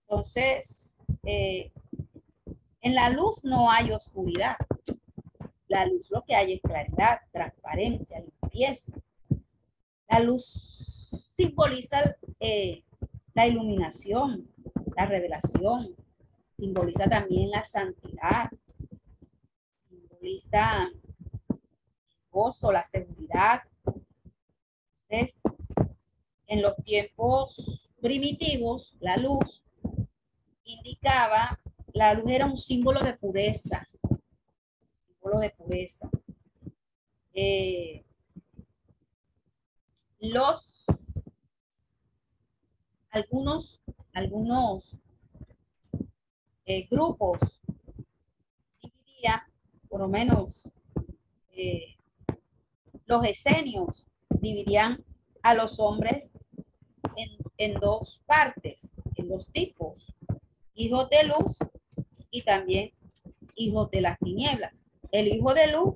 Entonces, 0.01 0.92
eh, 1.23 1.71
en 2.81 2.95
la 2.95 3.09
luz 3.09 3.43
no 3.43 3.71
hay 3.71 3.91
oscuridad. 3.91 4.57
La 5.67 5.85
luz 5.85 6.11
lo 6.11 6.23
que 6.23 6.35
hay 6.35 6.53
es 6.53 6.61
claridad, 6.61 7.21
transparencia, 7.31 8.19
limpieza. 8.19 8.93
La 10.09 10.19
luz 10.19 11.29
simboliza 11.31 12.15
eh, 12.39 12.83
la 13.33 13.47
iluminación, 13.47 14.47
la 14.95 15.05
revelación, 15.05 15.95
simboliza 16.57 17.05
también 17.05 17.49
la 17.49 17.63
santidad, 17.63 18.51
simboliza 19.89 20.91
el 21.49 21.59
gozo, 22.29 22.71
la 22.71 22.83
seguridad. 22.83 23.61
Entonces, 25.07 25.41
en 26.47 26.61
los 26.61 26.75
tiempos 26.83 27.89
primitivos, 28.01 28.95
la 28.99 29.17
luz 29.17 29.62
indicaba, 30.65 31.59
la 31.93 32.13
luz 32.13 32.31
era 32.31 32.45
un 32.45 32.57
símbolo 32.57 33.01
de 33.01 33.13
pureza, 33.13 33.87
símbolo 35.07 35.39
de 35.39 35.49
pureza. 35.51 36.09
Eh, 37.33 38.05
los 40.19 40.85
algunos 43.09 43.81
algunos 44.13 44.95
eh, 46.65 46.87
grupos 46.89 47.39
dividían 48.81 49.41
por 49.89 49.99
lo 50.01 50.07
menos 50.07 50.63
eh, 51.51 51.97
los 53.05 53.23
esenios 53.25 54.05
dividían 54.29 55.03
a 55.41 55.53
los 55.53 55.79
hombres 55.79 56.33
en, 57.15 57.29
en, 57.57 57.79
dos 57.79 58.21
partes, 58.25 58.93
en 59.15 59.29
dos 59.29 59.45
tipos, 59.47 60.13
hijos 60.83 61.09
de 61.09 61.23
luz 61.23 61.57
y 62.29 62.41
también 62.41 62.91
hijos 63.55 63.89
de 63.91 64.01
las 64.01 64.19
tinieblas. 64.19 64.73
El 65.11 65.27
hijo 65.27 65.53
de 65.53 65.67
luz 65.71 65.95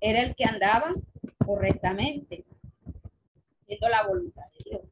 era 0.00 0.20
el 0.20 0.34
que 0.34 0.44
andaba 0.44 0.94
correctamente, 1.44 2.44
la 3.80 4.06
voluntad 4.06 4.44
de 4.58 4.70
Dios. 4.70 4.82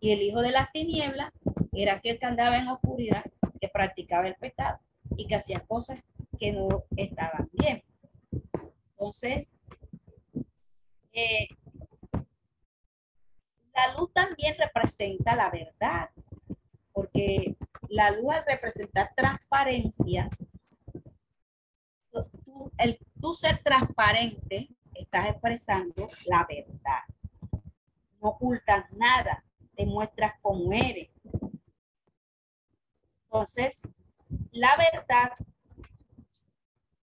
Y 0.00 0.12
el 0.12 0.22
hijo 0.22 0.40
de 0.40 0.50
las 0.50 0.70
tinieblas 0.72 1.32
era 1.72 1.94
aquel 1.94 2.18
que 2.18 2.26
andaba 2.26 2.58
en 2.58 2.68
oscuridad, 2.68 3.24
que 3.60 3.68
practicaba 3.68 4.28
el 4.28 4.34
pecado 4.36 4.78
y 5.16 5.26
que 5.26 5.34
hacía 5.34 5.60
cosas 5.60 6.00
que 6.38 6.52
no 6.52 6.84
estaban 6.96 7.48
bien. 7.52 7.82
Entonces, 8.92 9.52
eh, 11.12 11.48
la 13.74 13.94
luz 13.96 14.12
también 14.12 14.54
representa 14.58 15.34
la 15.34 15.50
verdad, 15.50 16.10
porque 16.92 17.56
la 17.88 18.10
luz 18.10 18.34
al 18.34 18.44
representar 18.46 19.12
transparencia, 19.14 20.28
tú, 22.44 22.72
el 22.78 22.98
tú 23.20 23.34
ser 23.34 23.62
transparente, 23.62 24.68
estás 24.94 25.30
expresando 25.30 26.08
la 26.26 26.46
verdad. 26.48 27.02
No 28.20 28.30
ocultas 28.30 28.90
nada, 28.92 29.44
te 29.74 29.86
muestras 29.86 30.32
como 30.40 30.72
eres. 30.72 31.10
Entonces, 33.24 33.88
la 34.52 34.76
verdad 34.76 35.32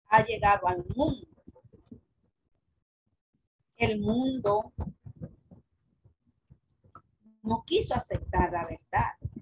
ha 0.07 0.25
llegado 0.25 0.67
al 0.67 0.85
mundo. 0.95 1.27
El 3.75 3.99
mundo 3.99 4.71
no 7.41 7.63
quiso 7.65 7.93
aceptar 7.93 8.51
la 8.51 8.65
verdad. 8.65 9.32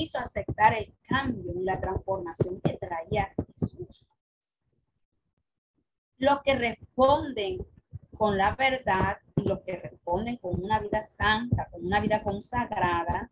Quiso 0.00 0.18
aceptar 0.18 0.72
el 0.72 0.94
cambio 1.02 1.52
y 1.54 1.62
la 1.62 1.78
transformación 1.78 2.58
que 2.62 2.78
traía 2.78 3.34
Jesús. 3.36 4.06
Los 6.16 6.40
que 6.42 6.54
responden 6.54 7.66
con 8.16 8.38
la 8.38 8.56
verdad 8.56 9.18
y 9.36 9.42
los 9.42 9.60
que 9.60 9.76
responden 9.76 10.38
con 10.38 10.64
una 10.64 10.80
vida 10.80 11.02
santa, 11.02 11.68
con 11.70 11.84
una 11.84 12.00
vida 12.00 12.22
consagrada, 12.22 13.30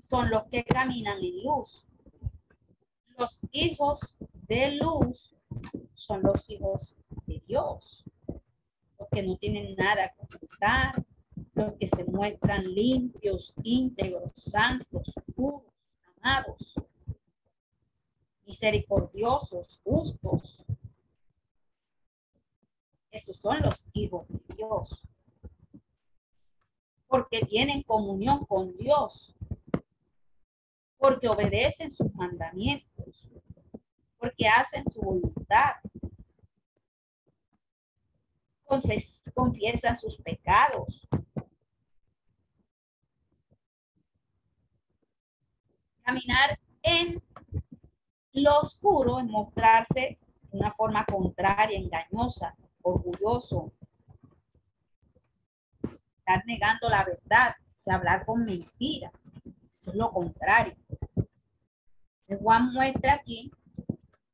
son 0.00 0.28
los 0.28 0.42
que 0.48 0.64
caminan 0.64 1.18
en 1.22 1.44
luz. 1.44 1.86
Los 3.16 3.38
hijos 3.52 4.16
de 4.48 4.72
luz 4.72 5.36
son 5.94 6.22
los 6.24 6.50
hijos 6.50 6.96
de 7.26 7.40
Dios, 7.46 8.02
los 8.98 9.08
que 9.08 9.22
no 9.22 9.36
tienen 9.36 9.76
nada 9.76 10.12
que 10.16 10.22
ocultar, 10.24 10.94
los 11.62 11.74
que 11.78 11.88
se 11.88 12.04
muestran 12.04 12.64
limpios, 12.64 13.52
íntegros, 13.62 14.32
santos, 14.36 15.12
puros, 15.34 15.62
amados, 16.20 16.74
misericordiosos, 18.44 19.80
justos. 19.84 20.64
Esos 23.10 23.36
son 23.36 23.60
los 23.62 23.86
hijos 23.92 24.26
de 24.28 24.54
Dios. 24.56 25.02
Porque 27.06 27.40
tienen 27.40 27.82
comunión 27.82 28.44
con 28.46 28.76
Dios 28.76 29.34
porque 31.02 31.28
obedecen 31.28 31.90
sus 31.90 32.14
mandamientos, 32.14 33.28
porque 34.18 34.46
hacen 34.46 34.88
su 34.88 35.00
voluntad, 35.00 35.72
confiesan 39.34 39.96
sus 39.96 40.16
pecados. 40.18 41.08
Caminar 46.12 46.58
en 46.82 47.22
lo 48.34 48.60
oscuro 48.60 49.18
es 49.18 49.24
mostrarse 49.24 50.18
de 50.50 50.58
una 50.58 50.74
forma 50.74 51.06
contraria, 51.06 51.78
engañosa, 51.78 52.54
orgulloso, 52.82 53.72
estar 56.18 56.44
negando 56.44 56.90
la 56.90 57.02
verdad, 57.02 57.54
hablar 57.86 58.26
con 58.26 58.44
mentiras. 58.44 59.10
Eso 59.70 59.90
es 59.92 59.96
lo 59.96 60.12
contrario. 60.12 60.76
Juan 62.28 62.74
muestra 62.74 63.14
aquí 63.14 63.50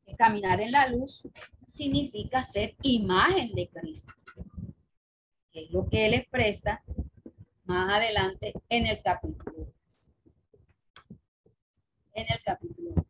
que 0.05 0.17
caminar 0.17 0.61
en 0.61 0.73
la 0.73 0.89
luz 0.89 1.23
significa 1.65 2.43
ser 2.43 2.75
imagen 2.83 3.55
de 3.55 3.69
Cristo, 3.69 4.13
que 5.53 5.67
es 5.67 5.71
lo 5.71 5.89
que 5.89 6.07
él 6.07 6.15
expresa 6.15 6.83
más 7.67 7.95
adelante 7.95 8.53
en 8.69 8.87
el 8.89 9.01
capítulo. 9.01 9.78
En 12.19 12.27
el 12.33 12.43
capítulo. 12.43 13.07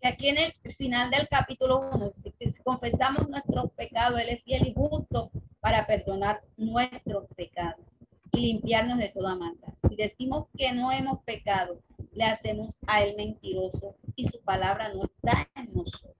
Y 0.00 0.08
aquí 0.08 0.28
en 0.30 0.38
el 0.38 0.74
final 0.76 1.10
del 1.10 1.28
capítulo 1.28 1.90
1, 1.92 2.12
si 2.14 2.62
confesamos 2.62 3.28
nuestros 3.28 3.70
pecados, 3.72 4.18
Él 4.18 4.30
es 4.30 4.42
fiel 4.44 4.68
y 4.68 4.72
justo 4.72 5.30
para 5.60 5.86
perdonar 5.86 6.40
nuestros 6.56 7.26
pecados 7.36 7.84
y 8.32 8.40
limpiarnos 8.40 8.96
de 8.96 9.10
toda 9.10 9.34
maldad. 9.34 9.74
Si 9.86 9.96
decimos 9.96 10.46
que 10.56 10.72
no 10.72 10.90
hemos 10.90 11.22
pecado, 11.24 11.82
le 12.12 12.24
hacemos 12.24 12.78
a 12.86 13.02
Él 13.02 13.14
mentiroso 13.18 13.94
y 14.14 14.26
su 14.26 14.40
palabra 14.40 14.90
no 14.94 15.04
está 15.04 15.50
en 15.54 15.74
nosotros. 15.74 16.16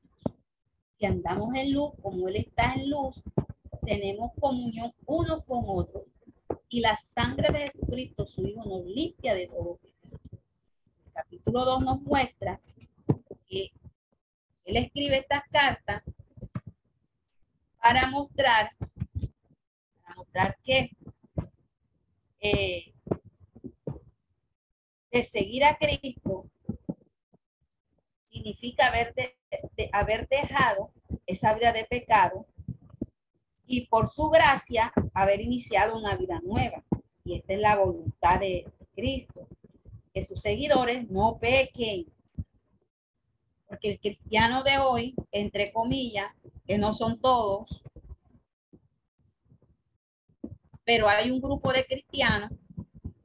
Si 0.99 1.07
andamos 1.07 1.55
en 1.55 1.73
luz 1.73 1.93
como 2.03 2.29
Él 2.29 2.37
está 2.37 2.75
en 2.75 2.91
luz, 2.91 3.23
tenemos 3.87 4.33
comunión 4.39 4.93
uno 5.07 5.43
con 5.43 5.65
otros 5.69 6.05
y 6.69 6.81
la 6.81 6.97
sangre 6.97 7.51
de 7.51 7.71
Jesucristo, 7.71 8.27
su 8.27 8.47
Hijo, 8.47 8.63
nos 8.67 8.85
limpia 8.85 9.33
de 9.33 9.47
todo 9.47 9.79
capítulo 11.57 11.65
2 11.65 11.85
nos 11.85 12.03
muestra 12.03 12.61
que 13.49 13.73
Él 14.65 14.77
escribe 14.77 15.19
estas 15.19 15.43
cartas 15.51 16.03
para 17.81 18.07
mostrar, 18.09 18.73
para 20.03 20.15
mostrar 20.17 20.59
que 20.63 20.91
eh, 22.41 22.93
de 25.11 25.23
seguir 25.23 25.65
a 25.65 25.79
Cristo 25.79 26.51
significa 28.31 28.89
haber, 28.89 29.15
de, 29.15 29.89
haber 29.93 30.29
dejado 30.29 30.91
esa 31.27 31.55
vida 31.55 31.73
de 31.73 31.85
pecado 31.85 32.47
y 33.67 33.87
por 33.87 34.09
su 34.09 34.29
gracia 34.29 34.93
haber 35.15 35.41
iniciado 35.41 35.97
una 35.97 36.17
vida 36.17 36.39
nueva. 36.45 36.85
Y 37.25 37.37
esta 37.37 37.55
es 37.55 37.61
la 37.61 37.77
voluntad 37.77 38.41
de 38.41 38.71
Cristo, 38.95 39.49
que 40.17 40.23
sus 40.23 40.41
seguidores 40.41 41.11
no 41.11 41.37
pequen. 41.39 42.07
Porque 43.67 43.91
el 43.91 44.01
cristiano 44.01 44.63
de 44.63 44.79
hoy, 44.79 45.15
entre 45.31 45.71
comillas, 45.75 46.33
que 46.67 46.79
no 46.79 46.95
son 46.95 47.21
todos, 47.21 47.85
pero 50.85 51.07
hay 51.07 51.31
un 51.31 51.43
grupo 51.43 51.71
de 51.71 51.85
cristianos 51.85 52.51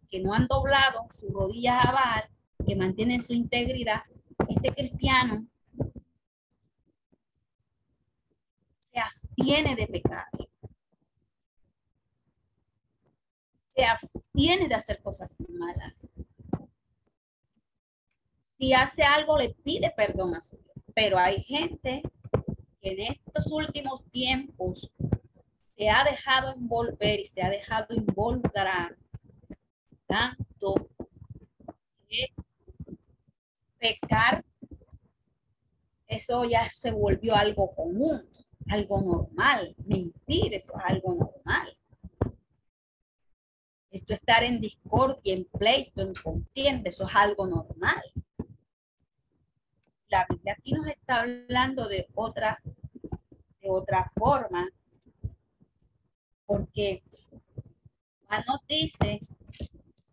que 0.09 0.19
no 0.19 0.33
han 0.33 0.47
doblado 0.47 1.07
sus 1.17 1.31
rodillas 1.31 1.81
a 1.85 1.93
Baal, 1.93 2.29
que 2.67 2.75
mantienen 2.75 3.23
su 3.23 3.31
integridad, 3.31 4.01
este 4.49 4.73
cristiano 4.73 5.45
se 8.91 8.99
abstiene 8.99 9.77
de 9.77 9.87
pecado. 9.87 10.49
Se 13.73 13.85
abstiene 13.85 14.67
de 14.67 14.75
hacer 14.75 15.01
cosas 15.01 15.37
malas. 15.47 16.13
Si 18.61 18.73
hace 18.73 19.01
algo, 19.01 19.39
le 19.39 19.55
pide 19.63 19.91
perdón 19.97 20.35
a 20.35 20.39
su 20.39 20.55
Dios. 20.55 20.85
Pero 20.93 21.17
hay 21.17 21.41
gente 21.41 22.03
que 22.79 22.91
en 22.91 23.13
estos 23.13 23.51
últimos 23.51 24.05
tiempos 24.11 24.91
se 25.75 25.89
ha 25.89 26.03
dejado 26.03 26.53
envolver 26.53 27.19
y 27.19 27.25
se 27.25 27.41
ha 27.41 27.49
dejado 27.49 27.95
involucrar 27.95 28.95
tanto 30.05 30.75
que 32.07 32.27
pecar, 33.79 34.45
eso 36.05 36.45
ya 36.45 36.69
se 36.69 36.91
volvió 36.91 37.35
algo 37.35 37.73
común, 37.73 38.29
algo 38.69 39.01
normal. 39.01 39.73
Mentir, 39.87 40.53
eso 40.53 40.73
es 40.77 40.83
algo 40.85 41.15
normal. 41.15 41.75
Esto 43.89 44.13
estar 44.13 44.43
en 44.43 44.61
discordia, 44.61 45.33
en 45.33 45.45
pleito, 45.45 46.03
en 46.03 46.13
contienda, 46.13 46.91
eso 46.91 47.07
es 47.07 47.15
algo 47.15 47.47
normal. 47.47 48.03
Aquí 50.19 50.73
nos 50.73 50.87
está 50.87 51.21
hablando 51.21 51.87
de 51.87 52.07
otra, 52.15 52.59
de 53.61 53.69
otra 53.69 54.11
forma, 54.15 54.69
porque 56.45 57.01
Juan 58.27 58.43
nos 58.47 58.65
dice 58.67 59.21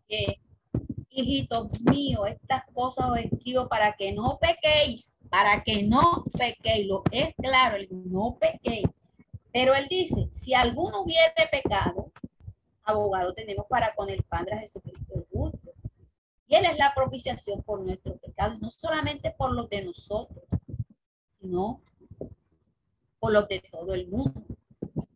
que, 0.07 0.39
hijitos 1.09 1.69
míos, 1.81 2.27
estas 2.29 2.63
cosas 2.73 3.09
os 3.11 3.17
escribo 3.19 3.67
para 3.67 3.93
que 3.93 4.11
no 4.13 4.39
pequéis, 4.39 5.19
para 5.29 5.63
que 5.63 5.83
no 5.83 6.23
pequéis. 6.37 6.87
Lo 6.87 7.03
es 7.11 7.33
claro, 7.35 7.77
no 7.91 8.37
pequéis. 8.39 8.87
Pero 9.51 9.73
él 9.75 9.87
dice, 9.89 10.29
si 10.31 10.53
alguno 10.53 11.01
hubiere 11.01 11.47
pecado, 11.51 12.11
abogado 12.83 13.33
tenemos 13.33 13.65
para 13.67 13.93
con 13.95 14.09
el 14.09 14.23
Padre 14.23 14.59
Jesucristo 14.59 15.15
el 15.15 15.25
justo. 15.31 15.71
Y 16.47 16.55
él 16.55 16.65
es 16.65 16.77
la 16.77 16.93
propiciación 16.95 17.61
por 17.63 17.81
nuestro 17.81 18.17
pecado, 18.17 18.28
no 18.47 18.71
solamente 18.71 19.31
por 19.31 19.51
los 19.53 19.69
de 19.69 19.83
nosotros, 19.83 20.45
sino 21.39 21.81
por 23.19 23.33
los 23.33 23.47
de 23.47 23.61
todo 23.69 23.93
el 23.93 24.07
mundo. 24.07 24.43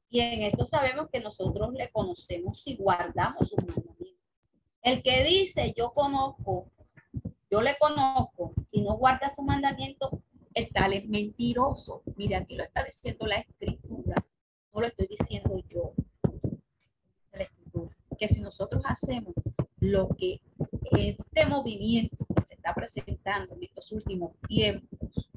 Y 0.09 0.19
en 0.19 0.43
esto 0.43 0.65
sabemos 0.65 1.09
que 1.09 1.19
nosotros 1.19 1.73
le 1.73 1.89
conocemos 1.91 2.67
y 2.67 2.75
guardamos 2.75 3.49
sus 3.49 3.57
mandamientos. 3.57 4.09
El 4.81 5.01
que 5.01 5.23
dice 5.23 5.73
yo 5.75 5.91
conozco, 5.91 6.67
yo 7.49 7.61
le 7.61 7.77
conozco 7.79 8.53
y 8.71 8.81
no 8.81 8.97
guarda 8.97 9.33
su 9.33 9.41
mandamiento, 9.41 10.21
el 10.53 10.69
tal 10.69 10.93
es 10.93 11.07
mentiroso. 11.07 12.03
Mira, 12.17 12.39
aquí 12.39 12.55
lo 12.55 12.63
está 12.63 12.83
diciendo 12.83 13.25
la 13.25 13.37
escritura, 13.37 14.15
no 14.73 14.81
lo 14.81 14.87
estoy 14.87 15.07
diciendo 15.07 15.57
yo. 15.69 15.93
La 17.31 17.43
escritura. 17.43 17.95
Que 18.19 18.27
si 18.27 18.41
nosotros 18.41 18.83
hacemos 18.85 19.33
lo 19.79 20.09
que 20.09 20.41
este 20.91 21.45
movimiento 21.45 22.22
está 22.63 22.73
presentando 22.73 23.55
en 23.55 23.63
estos 23.63 23.91
últimos 23.91 24.31
tiempos, 24.47 25.29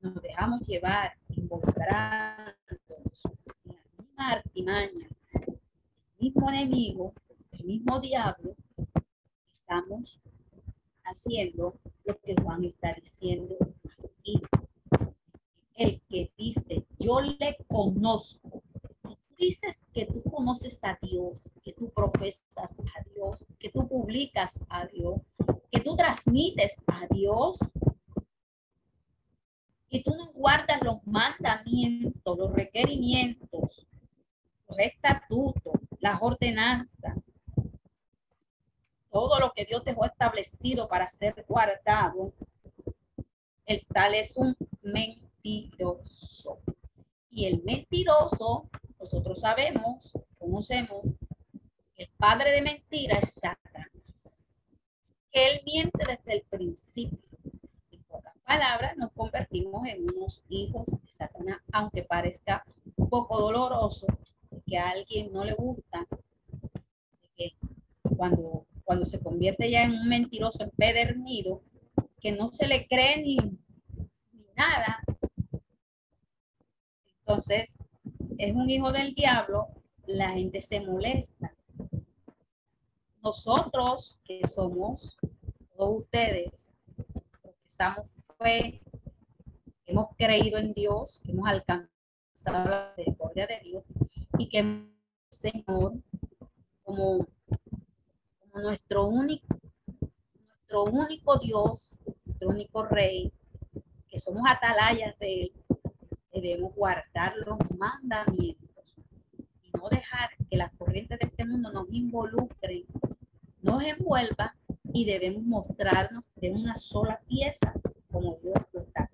nos 0.00 0.22
dejamos 0.22 0.60
llevar, 0.60 1.12
involucrándonos 1.30 3.24
en 3.64 3.74
la 3.74 3.82
misma 3.98 4.30
artimaña, 4.30 5.08
el 5.48 5.58
mismo 6.20 6.48
enemigo, 6.48 7.14
el 7.50 7.64
mismo 7.64 7.98
diablo, 7.98 8.54
estamos 9.58 10.20
haciendo 11.02 11.80
lo 12.04 12.20
que 12.20 12.36
Juan 12.40 12.64
está 12.64 12.94
diciendo 12.94 13.56
aquí. 14.04 14.40
El 15.74 16.00
que 16.02 16.30
dice, 16.38 16.86
yo 17.00 17.20
le 17.20 17.56
conozco. 17.66 18.62
Si 19.02 19.16
tú 19.16 19.34
dices 19.36 19.76
que 19.92 20.06
tú 20.06 20.22
conoces 20.22 20.78
a 20.82 20.96
Dios, 21.02 21.38
que 21.64 21.72
tú 21.72 21.90
profesas 21.90 22.70
a 22.70 23.02
Dios, 23.14 23.44
que 23.58 23.68
tú 23.68 23.88
publicas 23.88 24.60
a 24.68 24.86
Dios, 24.86 25.22
que 25.70 25.80
tú 25.80 25.96
transmites 25.96 26.74
a 26.86 27.06
Dios, 27.10 27.58
y 29.90 30.02
tú 30.02 30.14
no 30.14 30.30
guardas 30.32 30.82
los 30.82 31.06
mandamientos, 31.06 32.38
los 32.38 32.52
requerimientos, 32.52 33.86
los 34.68 34.78
estatutos, 34.78 35.80
las 36.00 36.18
ordenanzas, 36.20 37.16
todo 39.10 39.40
lo 39.40 39.52
que 39.52 39.64
Dios 39.64 39.82
dejó 39.84 40.04
establecido 40.04 40.88
para 40.88 41.08
ser 41.08 41.44
guardado, 41.48 42.34
el 43.64 43.84
tal 43.86 44.14
es 44.14 44.36
un 44.36 44.54
mentiroso. 44.82 46.58
Y 47.30 47.46
el 47.46 47.62
mentiroso, 47.62 48.68
nosotros 48.98 49.40
sabemos, 49.40 50.12
conocemos, 50.38 51.02
el 51.96 52.08
padre 52.16 52.52
de 52.52 52.62
mentira 52.62 53.18
es 53.18 53.34
Satanás. 53.34 53.67
Él 55.32 55.60
miente 55.64 56.04
desde 56.06 56.38
el 56.38 56.42
principio. 56.42 57.18
En 57.90 58.02
pocas 58.04 58.34
palabras, 58.44 58.96
nos 58.96 59.12
convertimos 59.12 59.86
en 59.86 60.08
unos 60.08 60.42
hijos 60.48 60.86
de 60.86 61.10
Satanás, 61.10 61.60
aunque 61.72 62.02
parezca 62.02 62.64
un 62.96 63.08
poco 63.08 63.40
doloroso 63.40 64.06
que 64.66 64.78
a 64.78 64.90
alguien 64.90 65.32
no 65.32 65.44
le 65.44 65.54
gusta 65.54 66.06
que 67.36 67.52
cuando 68.16 68.66
cuando 68.88 69.04
se 69.04 69.20
convierte 69.20 69.70
ya 69.70 69.82
en 69.82 69.92
un 69.92 70.08
mentiroso 70.08 70.64
empedernido, 70.64 71.60
que 72.22 72.32
no 72.32 72.48
se 72.48 72.66
le 72.66 72.86
cree 72.86 73.20
ni, 73.22 73.36
nada. 74.56 75.04
Entonces, 77.18 77.76
es 78.38 78.54
un 78.54 78.70
hijo 78.70 78.90
del 78.90 79.14
diablo, 79.14 79.68
la 80.06 80.30
gente 80.30 80.62
se 80.62 80.80
molesta. 80.80 81.54
Nosotros 83.22 84.18
que 84.24 84.46
somos, 84.46 85.16
todos 85.76 86.02
ustedes, 86.02 86.74
profesamos 87.42 88.06
fe, 88.38 88.80
hemos 89.86 90.14
creído 90.16 90.58
en 90.58 90.72
Dios, 90.72 91.20
que 91.24 91.32
hemos 91.32 91.48
alcanzado 91.48 92.68
la 92.68 92.94
misericordia 92.96 93.46
de 93.46 93.60
Dios 93.60 93.84
y 94.38 94.48
que 94.48 94.58
el 94.60 94.92
Señor 95.30 95.94
como 96.82 97.26
nuestro 98.54 99.06
único, 99.06 99.46
nuestro 100.46 100.84
único 100.84 101.38
Dios, 101.38 101.96
nuestro 102.24 102.48
único 102.48 102.82
Rey, 102.84 103.32
que 104.08 104.18
somos 104.18 104.42
atalayas 104.48 105.18
de 105.18 105.42
Él, 105.42 105.52
debemos 106.32 106.74
guardar 106.74 107.34
los 107.36 107.58
mandamientos 107.78 108.94
y 109.62 109.70
no 109.76 109.88
dejar 109.88 110.30
que 110.48 110.56
las 110.56 110.72
corrientes 110.74 111.18
de 111.18 111.26
este 111.26 111.44
mundo 111.44 111.70
nos 111.72 111.86
involucren, 111.90 112.84
nos 113.62 113.82
envuelva 113.82 114.54
y 114.92 115.04
debemos 115.04 115.42
mostrarnos 115.42 116.24
de 116.36 116.50
una 116.50 116.76
sola 116.76 117.20
pieza 117.26 117.72
como 118.10 118.38
Dios 118.42 118.58
lo 118.72 118.80
está. 118.80 119.10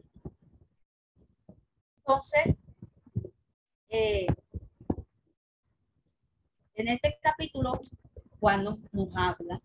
Entonces, 1.99 2.63
eh, 3.89 4.27
en 6.75 6.89
este 6.89 7.19
capítulo 7.23 7.81
cuando 8.45 8.79
nos 8.93 9.09
habla. 9.17 9.59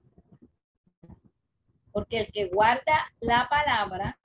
Porque 1.92 2.20
el 2.20 2.32
que 2.32 2.48
guarda 2.48 3.12
la 3.20 3.50
palabra, 3.50 4.18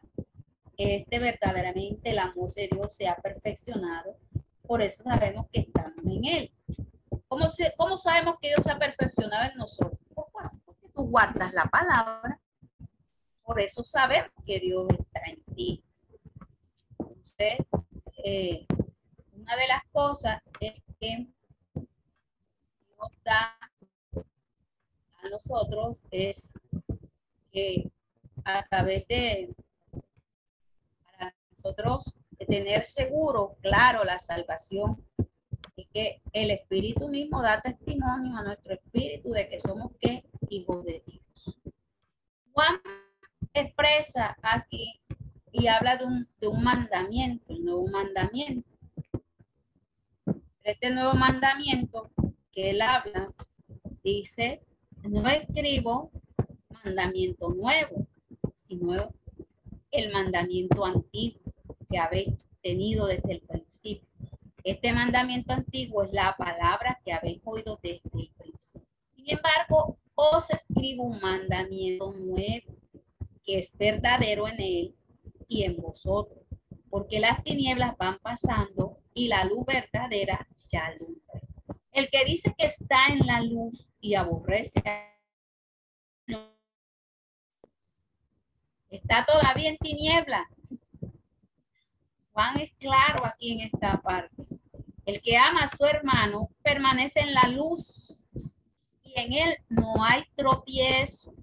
este 0.77 1.19
verdaderamente 1.19 2.11
el 2.11 2.21
amor 2.21 2.55
de 2.55 2.69
Dios 2.71 2.95
se 2.95 3.09
ha 3.09 3.17
perfeccionado. 3.17 4.17
Por 4.62 4.81
eso 4.81 5.03
sabemos 5.03 5.47
que 5.51 5.59
estamos 5.59 6.07
en 6.07 6.25
él. 6.25 6.53
¿Cómo, 7.27 7.49
se, 7.49 7.75
cómo 7.77 7.99
sabemos 7.99 8.37
que 8.40 8.51
Dios 8.51 8.61
se 8.62 8.71
ha 8.71 8.79
perfeccionado 8.79 9.51
en 9.51 9.59
nosotros? 9.59 9.93
Guardas 11.14 11.53
la 11.55 11.66
palabra. 11.66 12.40
Por 13.44 13.61
eso 13.61 13.85
sabemos 13.85 14.33
que 14.44 14.59
Dios 14.59 14.88
está 14.98 15.20
en 15.31 15.55
ti. 15.55 15.85
Entonces, 16.98 17.59
eh, 18.24 18.66
una 19.33 19.55
de 19.55 19.68
las 19.68 19.85
cosas 19.92 20.42
es 20.59 20.74
que 20.98 21.29
Dios 21.77 23.12
da 23.24 23.57
nosotros 25.31 26.03
es 26.11 26.53
que 27.53 27.92
a 28.44 28.66
través 28.66 29.07
de 29.07 29.55
para 31.05 31.33
nosotros 31.53 32.12
tener 32.48 32.87
seguro, 32.87 33.57
claro, 33.62 34.03
la 34.03 34.18
salvación 34.18 35.00
y 35.77 35.87
que 35.87 36.22
el 36.33 36.50
Espíritu 36.50 37.07
mismo 37.07 37.40
da 37.40 37.61
testimonio 37.61 38.37
a 38.37 38.42
nuestro 38.42 38.74
espíritu 38.74 39.31
de 39.31 39.48
que 39.48 39.61
somos 39.61 39.92
que 40.00 40.23
hijos 40.55 40.85
de 40.85 41.03
Dios. 41.07 41.23
Juan 42.53 42.81
expresa 43.53 44.37
aquí 44.43 45.01
y 45.53 45.69
habla 45.69 45.97
de 45.97 46.05
un, 46.05 46.29
de 46.40 46.49
un 46.49 46.62
mandamiento, 46.62 47.53
el 47.53 47.64
nuevo 47.64 47.87
mandamiento. 47.88 48.69
Este 50.62 50.90
nuevo 50.90 51.14
mandamiento 51.14 52.11
que 52.53 52.71
él 52.71 52.83
habla 52.83 53.33
dice 54.03 54.62
no 55.09 55.29
escribo 55.29 56.11
mandamiento 56.85 57.51
nuevo, 57.51 58.07
sino 58.57 59.14
el 59.90 60.12
mandamiento 60.12 60.85
antiguo 60.85 61.53
que 61.90 61.99
habéis 61.99 62.35
tenido 62.62 63.07
desde 63.07 63.35
el 63.35 63.40
principio. 63.40 64.09
Este 64.62 64.93
mandamiento 64.93 65.53
antiguo 65.53 66.05
es 66.05 66.12
la 66.12 66.35
palabra 66.37 67.01
que 67.05 67.12
habéis 67.12 67.40
oído 67.45 67.79
desde 67.83 68.11
el 68.14 68.31
principio. 68.38 68.88
Sin 69.14 69.31
embargo, 69.31 69.99
os 70.14 70.49
escribo 70.51 71.05
un 71.05 71.13
mandamiento 71.24 72.12
nuevo 72.12 72.76
que 73.44 73.58
es 73.58 73.76
verdadero 73.78 74.46
en 74.46 74.60
él 74.60 74.94
y 75.48 75.64
en 75.64 75.76
vosotros, 75.76 76.44
porque 76.90 77.18
las 77.18 77.42
tinieblas 77.42 77.96
van 77.96 78.18
pasando 78.18 78.98
y 79.14 79.28
la 79.28 79.44
luz 79.44 79.64
verdadera 79.66 80.46
ya 80.70 80.87
alumbra. 80.87 81.40
El 81.92 82.10
que 82.10 82.24
dice 82.24 82.54
que 82.56 82.66
está 82.66 83.06
en 83.10 83.26
la 83.26 83.40
luz 83.40 83.87
y 84.00 84.14
aborrece 84.14 84.82
está 88.90 89.24
todavía 89.26 89.70
en 89.70 89.78
tiniebla. 89.78 90.48
Juan 92.32 92.60
es 92.60 92.72
claro 92.74 93.24
aquí 93.26 93.52
en 93.52 93.60
esta 93.72 94.00
parte. 94.00 94.44
El 95.04 95.20
que 95.20 95.37
ama 95.37 95.64
a 95.64 95.68
su 95.68 95.84
hermano 95.84 96.50
permanece 96.62 97.20
en 97.20 97.34
la 97.34 97.48
luz 97.48 98.23
en 99.14 99.33
él 99.33 99.57
no 99.68 99.94
hay 100.05 100.24
tropiezo. 100.37 101.35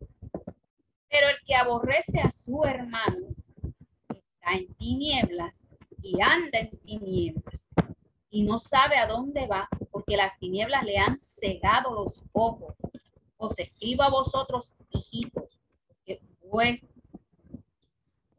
Pero 1.09 1.27
el 1.29 1.37
que 1.45 1.55
aborrece 1.55 2.19
a 2.21 2.31
su 2.31 2.63
hermano 2.63 3.27
está 4.09 4.53
en 4.53 4.73
tinieblas 4.75 5.65
y 6.01 6.21
anda 6.21 6.59
en 6.59 6.77
tinieblas 6.79 7.61
y 8.29 8.43
no 8.43 8.57
sabe 8.59 8.97
a 8.97 9.07
dónde 9.07 9.45
va 9.45 9.67
porque 9.91 10.15
las 10.15 10.37
tinieblas 10.39 10.83
le 10.85 10.97
han 10.97 11.19
cegado 11.19 11.93
los 11.93 12.23
ojos. 12.31 12.75
Os 13.37 13.59
escribo 13.59 14.03
a 14.03 14.09
vosotros, 14.09 14.73
hijitos, 14.91 15.59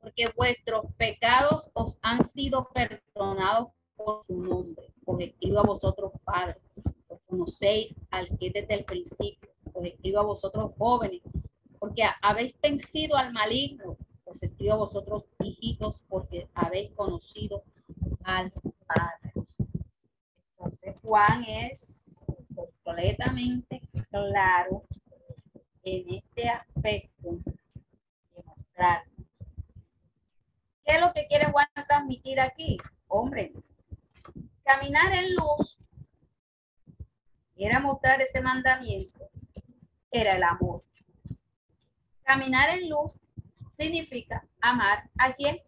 porque, 0.00 0.32
vuestros 0.36 0.86
pecados 0.96 1.70
os 1.74 1.98
han 2.02 2.24
sido 2.24 2.68
perdonados 2.68 3.68
por 3.96 4.24
su 4.24 4.36
nombre. 4.36 4.92
Os 5.04 5.20
escribo 5.20 5.60
a 5.60 5.64
vosotros, 5.64 6.12
padres, 6.24 6.62
conocéis 7.32 7.94
al 8.10 8.28
que 8.38 8.50
desde 8.50 8.74
el 8.74 8.84
principio. 8.84 9.48
Os 9.72 9.84
escribo 9.86 10.20
a 10.20 10.24
vosotros, 10.24 10.72
jóvenes, 10.76 11.22
porque 11.78 12.02
habéis 12.20 12.54
vencido 12.60 13.16
al 13.16 13.32
maligno. 13.32 13.96
Os 14.26 14.42
escribo 14.42 14.74
a 14.74 14.76
vosotros, 14.76 15.24
hijitos, 15.42 16.02
porque 16.10 16.46
habéis 16.52 16.92
conocido 16.92 17.62
al 18.24 18.52
Padre. 18.86 19.32
Entonces 20.58 20.96
Juan 21.02 21.44
es 21.44 22.26
completamente 22.54 23.80
claro 24.10 24.82
en 25.84 26.14
este 26.14 26.48
aspecto 26.48 27.30
de 28.34 28.42
mostrar 28.44 29.02
¿Qué 30.84 30.96
es 30.96 31.00
lo 31.00 31.12
que 31.12 31.26
quiere 31.28 31.50
Juan 31.50 31.66
transmitir 31.88 32.40
aquí? 32.40 32.76
Hombre, 33.08 33.52
caminar 34.64 35.12
en 35.14 35.34
luz 35.34 35.78
era 37.64 37.80
mostrar 37.80 38.20
ese 38.20 38.40
mandamiento, 38.40 39.30
era 40.10 40.36
el 40.36 40.42
amor. 40.42 40.84
Caminar 42.22 42.70
en 42.70 42.88
luz 42.88 43.12
significa 43.70 44.46
amar 44.60 45.08
a 45.18 45.32
quien? 45.32 45.60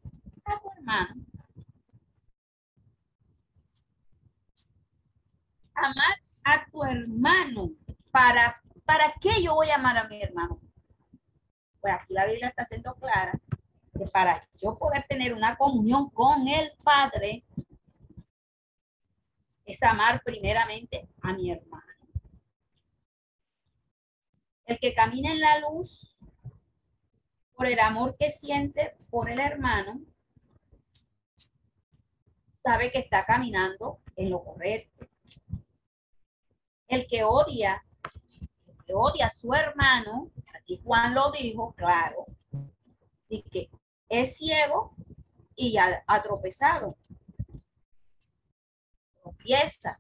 A 0.45 0.61
tu 0.61 0.71
hermano. 0.77 1.15
Amar 5.75 6.19
a 6.45 6.67
tu 6.71 6.85
hermano. 6.85 7.71
¿Para, 8.11 8.61
¿Para 8.85 9.13
qué 9.21 9.43
yo 9.43 9.55
voy 9.55 9.71
a 9.71 9.77
amar 9.77 9.97
a 9.99 10.09
mi 10.09 10.23
hermano? 10.23 10.61
Pues 11.81 11.93
aquí 11.93 12.15
la 12.15 12.27
Biblia 12.27 12.49
está 12.49 12.65
siendo 12.65 12.95
clara 12.95 13.33
que 13.97 14.07
para 14.07 14.47
yo 14.55 14.77
poder 14.77 15.05
tener 15.09 15.35
una 15.35 15.57
comunión 15.57 16.11
con 16.11 16.47
el 16.49 16.73
Padre, 16.83 17.45
es 19.65 19.83
amar 19.83 20.23
primeramente 20.23 21.09
a 21.23 21.33
mi 21.33 21.51
hermano. 21.51 21.74
El 24.67 24.79
que 24.79 24.95
camina 24.95 25.33
en 25.33 25.41
la 25.41 25.59
luz 25.61 26.19
por 27.55 27.67
el 27.67 27.79
amor 27.79 28.17
que 28.19 28.31
siente 28.31 28.97
por 29.11 29.31
el 29.31 29.39
hermano, 29.39 30.01
sabe 32.51 32.91
que 32.91 32.99
está 32.99 33.25
caminando 33.25 34.01
en 34.17 34.31
lo 34.31 34.43
correcto. 34.43 35.07
El 36.89 37.07
que 37.07 37.25
odia, 37.25 37.85
que 38.87 38.95
odia 38.95 39.27
a 39.27 39.31
su 39.31 39.53
hermano, 39.53 40.31
aquí 40.55 40.81
Juan 40.83 41.15
lo 41.15 41.31
dijo, 41.31 41.75
claro, 41.75 42.27
y 43.29 43.43
que 43.43 43.71
es 44.09 44.37
ciego 44.37 44.95
y 45.57 45.77
ha, 45.77 46.03
ha 46.07 46.23
tropezado. 46.23 46.97
Tropieza. 49.23 49.99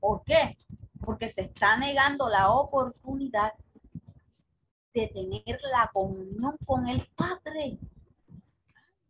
¿Por 0.00 0.22
qué? 0.24 0.56
Porque 1.04 1.28
se 1.28 1.42
está 1.42 1.76
negando 1.76 2.28
la 2.28 2.50
oportunidad 2.50 3.52
de 4.94 5.08
tener 5.08 5.60
la 5.70 5.90
comunión 5.92 6.56
con 6.64 6.88
el 6.88 7.06
Padre. 7.14 7.78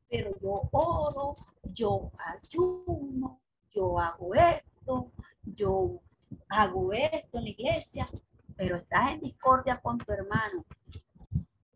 Pero 0.08 0.38
yo 0.40 0.68
oro, 0.72 1.36
yo 1.62 2.10
ayuno, 2.18 3.40
yo 3.70 3.98
hago 3.98 4.34
esto, 4.34 5.12
yo 5.44 6.00
hago 6.48 6.92
esto 6.92 7.38
en 7.38 7.44
la 7.44 7.50
iglesia, 7.50 8.08
pero 8.56 8.76
estás 8.76 9.12
en 9.12 9.20
discordia 9.20 9.80
con 9.80 9.98
tu 9.98 10.12
hermano. 10.12 10.64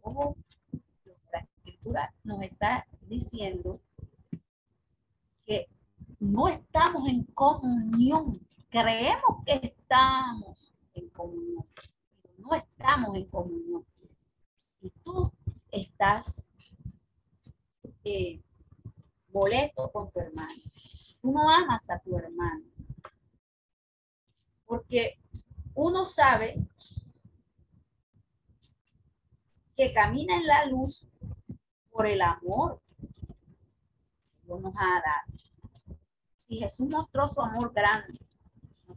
Oh, 0.00 0.34
la 1.32 1.38
escritura 1.38 2.12
nos 2.24 2.42
está 2.42 2.86
diciendo 3.02 3.80
que 5.44 5.68
no 6.18 6.48
estamos 6.48 7.08
en 7.08 7.24
comunión. 7.24 8.40
Creemos 8.72 9.44
que 9.44 9.60
estamos 9.66 10.72
en 10.94 11.10
comunión, 11.10 11.66
pero 12.22 12.34
no 12.38 12.54
estamos 12.54 13.14
en 13.16 13.26
comunión 13.26 13.84
si 14.80 14.88
tú 15.04 15.30
estás 15.70 16.50
eh, 18.02 18.40
molesto 19.30 19.92
con 19.92 20.10
tu 20.10 20.20
hermano, 20.20 20.62
si 20.74 21.14
tú 21.20 21.32
no 21.32 21.50
amas 21.50 21.88
a 21.90 21.98
tu 21.98 22.16
hermano, 22.16 22.64
porque 24.64 25.20
uno 25.74 26.06
sabe 26.06 26.66
que 29.76 29.92
camina 29.92 30.34
en 30.36 30.46
la 30.46 30.64
luz 30.64 31.06
por 31.90 32.06
el 32.06 32.22
amor 32.22 32.80
que 32.96 34.46
Dios 34.46 34.62
nos 34.62 34.74
ha 34.78 34.94
dado. 34.94 35.98
Si 36.48 36.56
Jesús 36.56 36.88
mostró 36.88 37.28
su 37.28 37.42
amor 37.42 37.74
grande, 37.74 38.21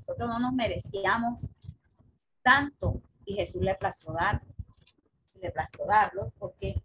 nosotros 0.08 0.30
no 0.30 0.39
nos 0.39 0.54
merecíamos 0.54 1.48
tanto 2.44 3.02
y 3.26 3.34
Jesús 3.34 3.62
le 3.63 3.74
plació 3.74 4.13
dar 4.13 4.39
le 5.41 5.52
plació 5.52 5.84
darlo 5.86 6.32
porque 6.38 6.76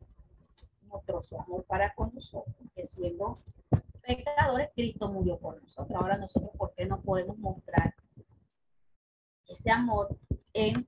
mostró 0.85 1.21
su 1.21 1.39
amor 1.39 1.65
para 1.65 1.95
con 1.95 2.15
nosotros, 2.15 2.57
que 2.75 2.85
siendo 2.85 3.43
pecadores, 4.01 4.71
Cristo 4.75 5.09
murió 5.09 5.39
por 5.39 5.63
nosotros. 5.63 6.01
Ahora 6.01 6.17
nosotros, 6.17 6.51
¿por 6.57 6.75
qué 6.75 6.87
no 6.87 7.01
podemos 7.01 7.39
mostrar 7.39 7.95
ese 9.47 9.71
amor 9.71 10.19
en 10.55 10.87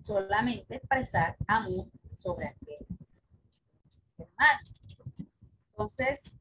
solamente 0.00 0.76
expresar 0.76 1.36
amor 1.48 1.86
sobre 2.14 2.46
aquel 2.46 2.86
hermano? 4.18 4.68
Entonces, 5.70 6.32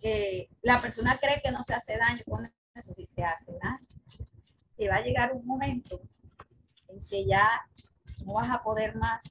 eh, 0.00 0.48
la 0.62 0.80
persona 0.80 1.18
cree 1.20 1.42
que 1.42 1.50
no 1.50 1.62
se 1.62 1.74
hace 1.74 1.96
daño 1.98 2.22
con 2.26 2.50
eso, 2.74 2.94
si 2.94 3.06
se 3.06 3.22
hace 3.22 3.52
daño. 3.52 3.87
Y 4.78 4.86
va 4.86 4.96
a 4.96 5.02
llegar 5.02 5.32
un 5.32 5.44
momento 5.44 6.00
en 6.88 7.04
que 7.06 7.26
ya 7.26 7.66
no 8.24 8.34
vas 8.34 8.50
a 8.50 8.62
poder 8.62 8.96
más 8.96 9.22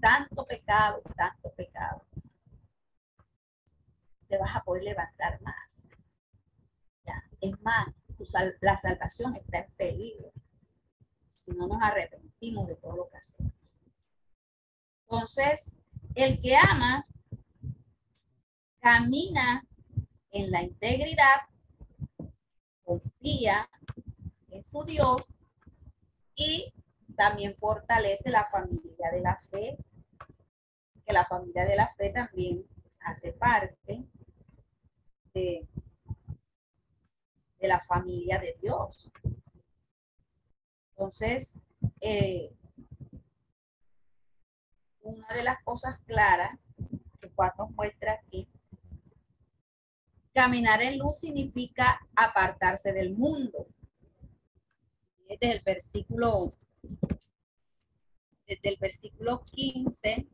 tanto 0.00 0.46
pecado, 0.46 1.02
tanto 1.16 1.52
pecado, 1.54 2.04
te 4.28 4.38
vas 4.38 4.54
a 4.54 4.62
poder 4.62 4.84
levantar 4.84 5.40
más. 5.42 5.88
Es 7.40 7.58
más, 7.62 7.88
la 8.60 8.76
salvación 8.76 9.34
está 9.34 9.60
en 9.60 9.72
peligro 9.72 10.30
si 11.30 11.52
no 11.52 11.66
nos 11.66 11.82
arrepentimos 11.82 12.68
de 12.68 12.76
todo 12.76 12.96
lo 12.96 13.08
que 13.08 13.16
hacemos. 13.16 13.52
Entonces, 15.04 15.78
el 16.14 16.40
que 16.40 16.54
ama 16.54 17.06
camina 18.78 19.66
en 20.32 20.50
la 20.50 20.62
integridad, 20.62 21.40
confía 22.90 23.70
en 24.50 24.64
su 24.64 24.82
Dios 24.82 25.22
y 26.34 26.74
también 27.16 27.56
fortalece 27.56 28.30
la 28.30 28.48
familia 28.50 29.12
de 29.12 29.20
la 29.20 29.40
fe, 29.48 29.78
que 31.06 31.12
la 31.12 31.24
familia 31.24 31.66
de 31.66 31.76
la 31.76 31.94
fe 31.94 32.10
también 32.10 32.66
hace 32.98 33.32
parte 33.32 34.02
de, 35.32 35.68
de 37.60 37.68
la 37.68 37.78
familia 37.84 38.40
de 38.40 38.56
Dios. 38.60 39.08
Entonces, 40.90 41.60
eh, 42.00 42.52
una 45.02 45.28
de 45.32 45.44
las 45.44 45.62
cosas 45.62 45.96
claras 46.06 46.58
que 47.20 47.30
Juan 47.36 47.52
nos 47.56 47.70
muestra 47.70 48.14
aquí, 48.14 48.48
caminar 50.32 50.82
en 50.82 50.98
luz 50.98 51.18
significa 51.18 52.00
apartarse 52.14 52.92
del 52.92 53.14
mundo. 53.16 53.66
Desde 55.28 55.52
el 55.52 55.60
versículo 55.60 56.54
desde 58.50 58.68
el 58.68 58.76
versículo 58.80 59.44
15, 59.52 60.26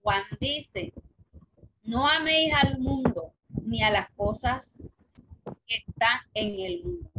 Juan 0.00 0.22
dice, 0.40 0.94
no 1.82 2.08
améis 2.08 2.50
al 2.54 2.78
mundo 2.78 3.34
ni 3.62 3.82
a 3.82 3.90
las 3.90 4.10
cosas 4.12 5.22
que 5.66 5.76
están 5.86 6.20
en 6.32 6.58
el 6.58 6.82
mundo. 6.82 7.10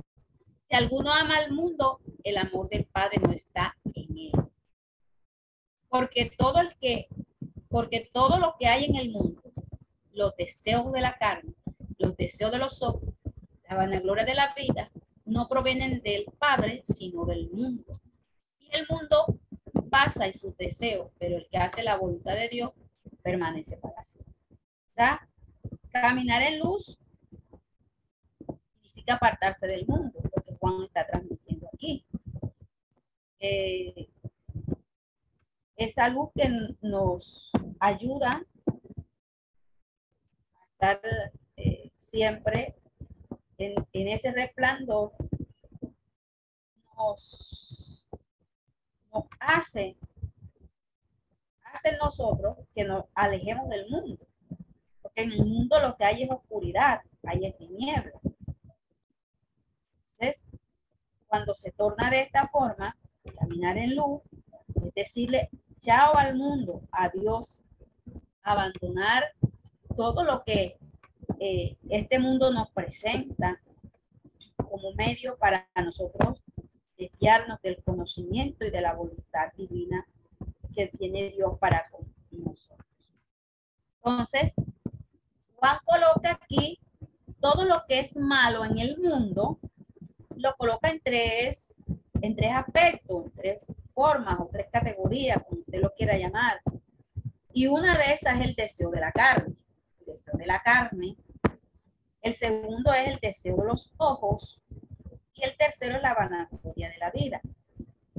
Si 0.68 0.76
alguno 0.76 1.14
ama 1.14 1.38
al 1.38 1.52
mundo, 1.52 2.00
el 2.24 2.38
amor 2.38 2.68
del 2.70 2.86
Padre 2.86 3.20
no 3.22 3.32
está 3.32 3.78
en 3.94 4.18
él. 4.18 4.32
Porque 5.88 6.32
todo 6.36 6.60
el 6.60 6.76
que, 6.80 7.08
porque 7.70 8.10
todo 8.12 8.40
lo 8.40 8.56
que 8.60 8.68
hay 8.68 8.86
en 8.86 8.96
el 8.96 9.12
mundo, 9.12 9.47
los 10.18 10.36
deseos 10.36 10.92
de 10.92 11.02
la 11.02 11.18
carne, 11.18 11.54
los 11.98 12.18
deseos 12.18 12.52
de 12.52 12.58
los 12.58 12.82
ojos, 12.82 13.14
la 13.70 13.76
vanagloria 13.76 14.26
de 14.26 14.34
la 14.34 14.54
vida, 14.54 14.92
no 15.26 15.48
provienen 15.48 16.02
del 16.02 16.26
Padre, 16.38 16.82
sino 16.86 17.26
del 17.26 17.50
mundo 17.52 18.02
el 18.72 18.86
mundo 18.90 19.40
pasa 19.90 20.28
y 20.28 20.34
sus 20.34 20.56
deseos, 20.58 21.12
pero 21.20 21.38
el 21.38 21.48
que 21.50 21.58
hace 21.58 21.84
la 21.84 21.98
voluntad 21.98 22.36
de 22.36 22.50
Dios 22.50 22.72
permanece 23.22 23.78
para 23.78 24.04
siempre. 24.04 24.34
sea, 24.96 25.28
Caminar 25.90 26.44
en 26.44 26.60
luz 26.60 26.98
significa 28.82 29.16
apartarse 29.16 29.66
del 29.68 29.88
mundo, 29.88 30.20
lo 30.36 30.44
que 30.44 30.54
Juan 30.54 30.84
está 30.84 31.08
transmitiendo 31.08 31.68
aquí. 31.74 32.06
Eh, 33.40 34.08
esa 35.76 36.10
luz 36.10 36.30
que 36.36 36.50
nos 36.82 37.52
ayuda 37.80 38.44
estar 40.78 41.02
eh, 41.56 41.92
siempre 41.98 42.76
en, 43.58 43.76
ese 43.94 44.32
resplandor, 44.32 45.12
nos 46.96 48.08
hace, 49.40 49.98
hace 51.64 51.98
nosotros 51.98 52.58
que 52.76 52.84
nos 52.84 53.06
alejemos 53.16 53.70
del 53.70 53.90
mundo. 53.90 54.28
Porque 55.02 55.24
en 55.24 55.32
el 55.32 55.46
mundo 55.46 55.80
lo 55.80 55.96
que 55.98 56.06
hay 56.06 56.24
es 56.24 56.30
oscuridad, 56.30 57.02
hay 57.24 57.46
es 57.46 57.58
tiniebla. 57.58 58.20
Entonces, 60.20 60.46
cuando 61.26 61.56
se 61.56 61.72
torna 61.72 62.12
de 62.12 62.22
esta 62.22 62.48
forma, 62.50 62.96
caminar 63.40 63.78
en 63.78 63.96
luz, 63.96 64.22
es 64.76 64.94
decirle 64.94 65.50
chao 65.80 66.16
al 66.16 66.36
mundo, 66.36 66.82
adiós, 66.92 67.60
abandonar 68.44 69.24
todo 69.98 70.24
lo 70.24 70.44
que 70.44 70.78
eh, 71.40 71.76
este 71.90 72.20
mundo 72.20 72.54
nos 72.54 72.70
presenta 72.72 73.60
como 74.56 74.94
medio 74.94 75.38
para 75.38 75.68
nosotros 75.84 76.42
desviarnos 76.98 77.60
del 77.64 77.84
conocimiento 77.84 78.64
y 78.64 78.70
de 78.70 78.82
la 78.82 78.94
voluntad 78.94 79.52
divina 79.58 80.06
que 80.74 80.88
tiene 80.88 81.32
Dios 81.32 81.58
para 81.60 81.90
con 81.90 82.08
nosotros. 82.32 82.88
Entonces, 83.96 84.54
Juan 85.56 85.80
coloca 85.84 86.40
aquí 86.42 86.80
todo 87.40 87.66
lo 87.66 87.84
que 87.88 88.00
es 88.00 88.16
malo 88.16 88.64
en 88.66 88.78
el 88.78 88.98
mundo, 89.00 89.60
lo 90.36 90.56
coloca 90.58 90.90
en 90.90 91.02
tres, 91.02 91.74
en 92.22 92.36
tres 92.36 92.52
aspectos, 92.54 93.26
en 93.26 93.32
tres 93.32 93.60
formas 93.96 94.40
o 94.40 94.48
tres 94.52 94.68
categorías, 94.72 95.42
como 95.48 95.62
usted 95.62 95.82
lo 95.82 95.92
quiera 95.96 96.18
llamar. 96.18 96.62
Y 97.52 97.66
una 97.66 97.98
de 97.98 98.14
esas 98.14 98.40
es 98.40 98.46
el 98.46 98.56
deseo 98.56 98.92
de 98.92 99.00
la 99.00 99.12
carne. 99.12 99.57
De 100.34 100.46
la 100.46 100.62
carne. 100.62 101.18
El 102.22 102.36
segundo 102.36 102.94
es 102.94 103.08
el 103.08 103.20
deseo 103.20 103.58
de 103.58 103.68
los 103.68 103.94
ojos. 103.98 104.62
Y 105.34 105.44
el 105.44 105.56
tercero 105.58 105.98
es 105.98 106.02
la 106.02 106.14
vanagloria 106.14 106.90
de 106.90 106.98
la 106.98 107.12
vida. 107.12 107.42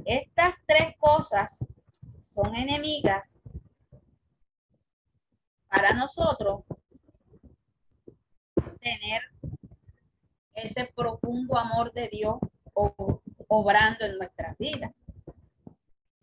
Estas 0.05 0.55
tres 0.65 0.95
cosas 0.97 1.59
son 2.21 2.55
enemigas 2.55 3.39
para 5.67 5.93
nosotros 5.93 6.63
tener 8.79 9.21
ese 10.53 10.85
profundo 10.95 11.57
amor 11.57 11.91
de 11.93 12.07
Dios 12.09 12.37
obrando 13.47 14.05
en 14.05 14.17
nuestras 14.17 14.57
vidas. 14.57 14.91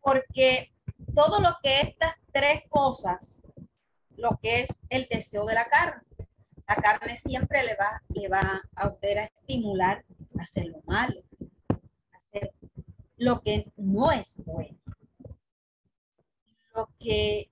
Porque 0.00 0.72
todo 1.14 1.40
lo 1.40 1.56
que 1.62 1.80
estas 1.80 2.14
tres 2.32 2.62
cosas, 2.68 3.40
lo 4.16 4.38
que 4.42 4.62
es 4.62 4.82
el 4.88 5.06
deseo 5.10 5.44
de 5.46 5.54
la 5.54 5.66
carne, 5.66 6.02
la 6.68 6.76
carne 6.76 7.16
siempre 7.16 7.62
le 7.62 7.76
va, 7.76 8.02
le 8.08 8.28
va 8.28 8.62
a 8.74 8.88
usted 8.88 9.16
a 9.18 9.24
estimular 9.24 10.04
a 10.38 10.42
hacer 10.42 10.66
lo 10.66 10.82
malo, 10.86 11.22
a 11.68 12.16
hacer 12.16 12.52
lo 13.16 13.40
que 13.42 13.70
no 13.76 14.10
es 14.10 14.34
bueno, 14.44 14.76
lo 16.74 16.88
que 16.98 17.50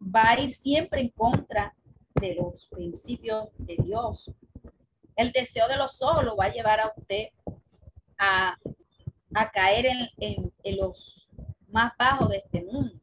va 0.00 0.30
a 0.30 0.40
ir 0.40 0.54
siempre 0.54 1.00
en 1.00 1.08
contra 1.10 1.74
de 2.14 2.34
los 2.34 2.68
principios 2.68 3.48
de 3.58 3.76
Dios. 3.82 4.30
El 5.16 5.32
deseo 5.32 5.68
de 5.68 5.76
los 5.76 6.00
ojos 6.02 6.24
lo 6.24 6.36
va 6.36 6.46
a 6.46 6.52
llevar 6.52 6.80
a 6.80 6.92
usted 6.96 7.28
a, 8.18 8.56
caer 9.52 9.86
en, 10.18 10.52
en 10.62 10.76
los 10.76 11.28
más 11.68 11.92
bajos 11.98 12.28
de 12.28 12.36
este 12.38 12.62
mundo. 12.62 13.01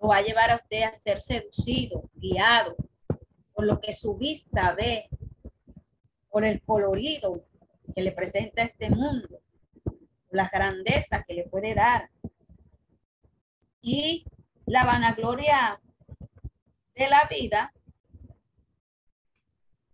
Lo 0.00 0.08
va 0.08 0.16
a 0.16 0.22
llevar 0.22 0.50
a 0.50 0.56
usted 0.56 0.82
a 0.82 0.92
ser 0.92 1.20
seducido, 1.20 2.10
guiado 2.14 2.76
por 3.52 3.66
lo 3.66 3.80
que 3.80 3.92
su 3.92 4.16
vista 4.16 4.72
ve, 4.72 5.08
por 6.30 6.44
el 6.44 6.62
colorido 6.62 7.44
que 7.94 8.02
le 8.02 8.12
presenta 8.12 8.62
este 8.62 8.88
mundo, 8.88 9.40
la 10.30 10.48
grandeza 10.48 11.24
que 11.24 11.34
le 11.34 11.44
puede 11.44 11.74
dar. 11.74 12.08
Y 13.82 14.24
la 14.66 14.84
vanagloria 14.84 15.80
de 16.94 17.08
la 17.08 17.28
vida 17.28 17.72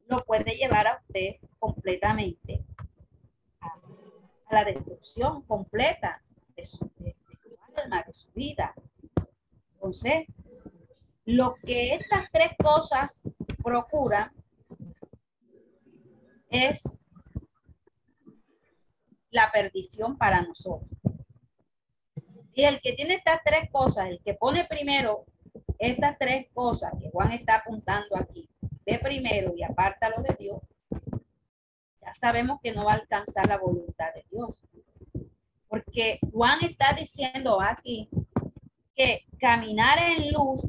lo 0.06 0.24
puede 0.24 0.56
llevar 0.56 0.86
a 0.86 0.98
usted 0.98 1.36
completamente 1.58 2.64
a, 3.60 3.74
la 4.50 4.64
destrucción 4.64 5.42
completa 5.42 6.22
de 6.56 6.64
su, 6.64 6.90
alma, 7.76 8.02
de 8.04 8.12
su 8.12 8.30
vida. 8.32 8.74
Entonces, 9.86 10.26
lo 11.26 11.54
que 11.64 11.94
estas 11.94 12.28
tres 12.32 12.50
cosas 12.58 13.22
procuran 13.62 14.32
es 16.50 16.82
la 19.30 19.52
perdición 19.52 20.18
para 20.18 20.42
nosotros. 20.42 20.90
Y 22.52 22.64
el 22.64 22.80
que 22.80 22.94
tiene 22.94 23.14
estas 23.14 23.40
tres 23.44 23.70
cosas, 23.70 24.08
el 24.08 24.20
que 24.24 24.34
pone 24.34 24.64
primero 24.64 25.24
estas 25.78 26.18
tres 26.18 26.48
cosas 26.52 26.90
que 26.98 27.08
Juan 27.10 27.30
está 27.30 27.58
apuntando 27.58 28.16
aquí, 28.16 28.48
de 28.84 28.98
primero 28.98 29.52
y 29.56 29.62
apártalo 29.62 30.20
de 30.24 30.34
Dios, 30.36 30.62
ya 32.00 32.12
sabemos 32.14 32.58
que 32.60 32.72
no 32.72 32.86
va 32.86 32.94
a 32.94 32.96
alcanzar 32.96 33.46
la 33.46 33.58
voluntad 33.58 34.12
de 34.16 34.24
Dios. 34.32 34.60
Porque 35.68 36.18
Juan 36.32 36.64
está 36.64 36.92
diciendo 36.92 37.60
aquí 37.60 38.10
que 38.96 39.26
caminar 39.38 39.98
en 39.98 40.32
luz 40.32 40.62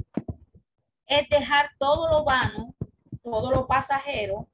es 1.07 1.29
dejar 1.29 1.71
todo 1.79 2.09
lo 2.09 2.25
vano, 2.25 2.75
todo 3.23 3.51
lo 3.51 3.65
pasajero, 3.65 4.47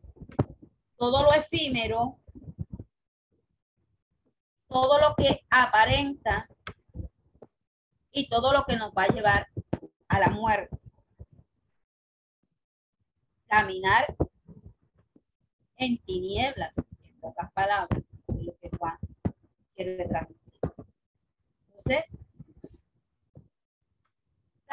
todo 0.97 1.23
lo 1.23 1.33
efímero, 1.33 2.19
todo 4.67 4.99
lo 4.99 5.15
que 5.15 5.41
aparenta 5.49 6.47
y 8.11 8.29
todo 8.29 8.53
lo 8.53 8.63
que 8.65 8.77
nos 8.77 8.91
va 8.91 9.03
a 9.03 9.13
llevar 9.13 9.47
a 10.07 10.19
la 10.19 10.29
muerte. 10.29 10.77
Caminar 13.47 14.15
en 15.77 15.97
tinieblas, 16.03 16.77
en 16.77 17.19
pocas 17.19 17.51
palabras, 17.53 18.03
lo 18.27 18.55
que 18.59 18.69
Juan 18.77 18.97
quiere 19.75 20.07
transmitir. 20.07 20.61
Entonces, 21.65 22.15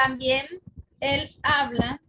también 0.03 0.47
él 0.99 1.37
habla 1.43 2.01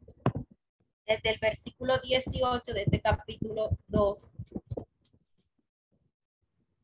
desde 1.06 1.30
el 1.30 1.40
versículo 1.40 2.00
18 2.00 2.74
de 2.74 2.84
este 2.84 3.02
capítulo 3.02 3.78
2 3.88 4.18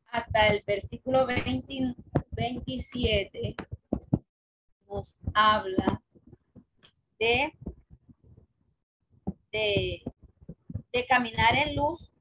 hasta 0.08 0.48
el 0.48 0.64
versículo 0.68 1.26
27 2.32 3.56
nos 4.90 5.16
habla 5.34 6.02
de, 7.20 7.54
de, 9.52 10.04
caminar 11.08 11.56
en 11.56 11.76
luz, 11.76 12.12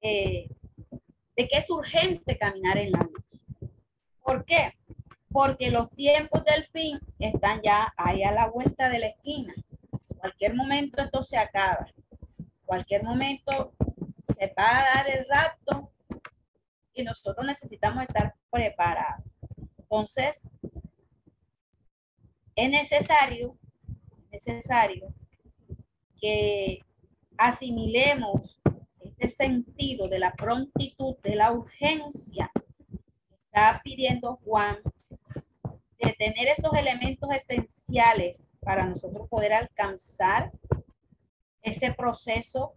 eh, 0.00 0.48
de 1.36 1.48
que 1.48 1.58
es 1.58 1.70
urgente 1.70 2.36
caminar 2.36 2.78
en 2.78 2.90
la 2.92 3.00
luz. 3.00 3.70
¿Por 4.22 4.44
qué? 4.44 4.79
Porque 5.30 5.70
los 5.70 5.90
tiempos 5.92 6.44
del 6.44 6.66
fin 6.66 6.98
están 7.18 7.60
ya 7.62 7.92
ahí 7.96 8.22
a 8.22 8.32
la 8.32 8.48
vuelta 8.48 8.88
de 8.88 8.98
la 8.98 9.06
esquina. 9.06 9.54
cualquier 10.18 10.54
momento 10.54 11.02
esto 11.02 11.22
se 11.22 11.38
acaba. 11.38 11.86
cualquier 12.64 13.02
momento 13.02 13.72
se 14.36 14.52
va 14.56 14.78
a 14.78 14.94
dar 14.94 15.10
el 15.10 15.26
rapto 15.28 15.90
y 16.94 17.02
nosotros 17.02 17.44
necesitamos 17.46 18.04
estar 18.04 18.34
preparados. 18.50 19.24
Entonces, 19.78 20.46
es 22.54 22.70
necesario, 22.70 23.56
necesario 24.30 25.12
que 26.20 26.80
asimilemos 27.38 28.60
este 29.02 29.28
sentido 29.28 30.08
de 30.08 30.18
la 30.18 30.32
prontitud, 30.34 31.16
de 31.22 31.36
la 31.36 31.52
urgencia 31.52 32.50
que 32.54 33.36
está 33.46 33.80
pidiendo 33.82 34.36
Juan, 34.44 34.76
de 36.00 36.12
tener 36.14 36.48
esos 36.48 36.72
elementos 36.74 37.28
esenciales 37.30 38.50
para 38.60 38.86
nosotros 38.86 39.28
poder 39.28 39.52
alcanzar 39.52 40.50
ese 41.62 41.92
proceso 41.92 42.72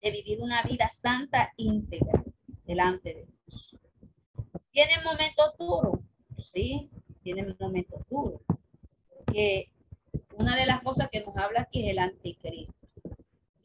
de 0.00 0.10
vivir 0.10 0.40
una 0.40 0.62
vida 0.62 0.88
santa 0.88 1.52
íntegra 1.56 2.22
delante 2.64 3.14
de 3.14 3.26
Dios. 3.26 3.76
¿Tienen 4.70 5.02
momentos 5.04 5.56
duros? 5.58 6.00
Sí, 6.42 6.90
tienen 7.22 7.56
momentos 7.58 8.00
duros 8.08 8.40
que 9.32 9.70
una 10.38 10.56
de 10.56 10.66
las 10.66 10.82
cosas 10.82 11.08
que 11.10 11.22
nos 11.22 11.36
habla 11.36 11.62
aquí 11.62 11.84
es 11.84 11.90
el 11.92 11.98
anticristo. 11.98 12.74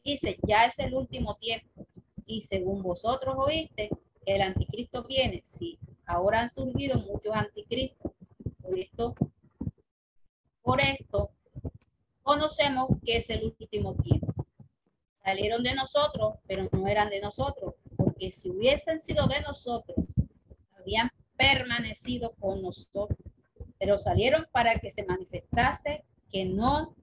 Dice, 0.03 0.37
ya 0.47 0.65
es 0.65 0.79
el 0.79 0.93
último 0.93 1.35
tiempo 1.35 1.85
y 2.25 2.43
según 2.43 2.81
vosotros 2.81 3.35
oíste, 3.37 3.89
el 4.25 4.41
anticristo 4.41 5.03
viene. 5.03 5.41
Sí, 5.45 5.79
ahora 6.05 6.41
han 6.41 6.49
surgido 6.49 6.99
muchos 6.99 7.33
anticristos. 7.35 8.10
Por 8.71 8.79
esto, 8.79 9.15
por 10.61 10.79
esto 10.79 11.31
conocemos 12.23 12.87
que 13.05 13.17
es 13.17 13.29
el 13.29 13.43
último 13.43 13.95
tiempo. 13.95 14.47
Salieron 15.21 15.61
de 15.61 15.75
nosotros, 15.75 16.35
pero 16.47 16.69
no 16.71 16.87
eran 16.87 17.09
de 17.09 17.19
nosotros, 17.19 17.75
porque 17.97 18.31
si 18.31 18.49
hubiesen 18.49 19.01
sido 19.01 19.27
de 19.27 19.41
nosotros, 19.41 19.97
habían 20.79 21.11
permanecido 21.35 22.31
con 22.39 22.61
nosotros 22.61 23.17
pero 23.77 23.97
salieron 23.97 24.47
para 24.51 24.79
que 24.79 24.91
se 24.91 25.03
manifestase 25.03 26.05
que 26.29 26.45
no 26.45 26.95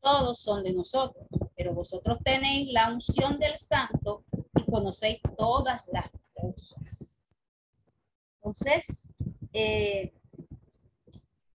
todos 0.00 0.40
son 0.40 0.64
de 0.64 0.72
nosotros, 0.72 1.26
pero 1.54 1.74
vosotros 1.74 2.18
tenéis 2.24 2.72
la 2.72 2.90
unción 2.90 3.38
del 3.38 3.58
santo 3.58 4.24
y 4.56 4.64
conocéis 4.68 5.20
todas 5.36 5.86
las 5.92 6.10
cosas. 6.32 7.20
Entonces, 8.36 9.10
eh, 9.52 10.12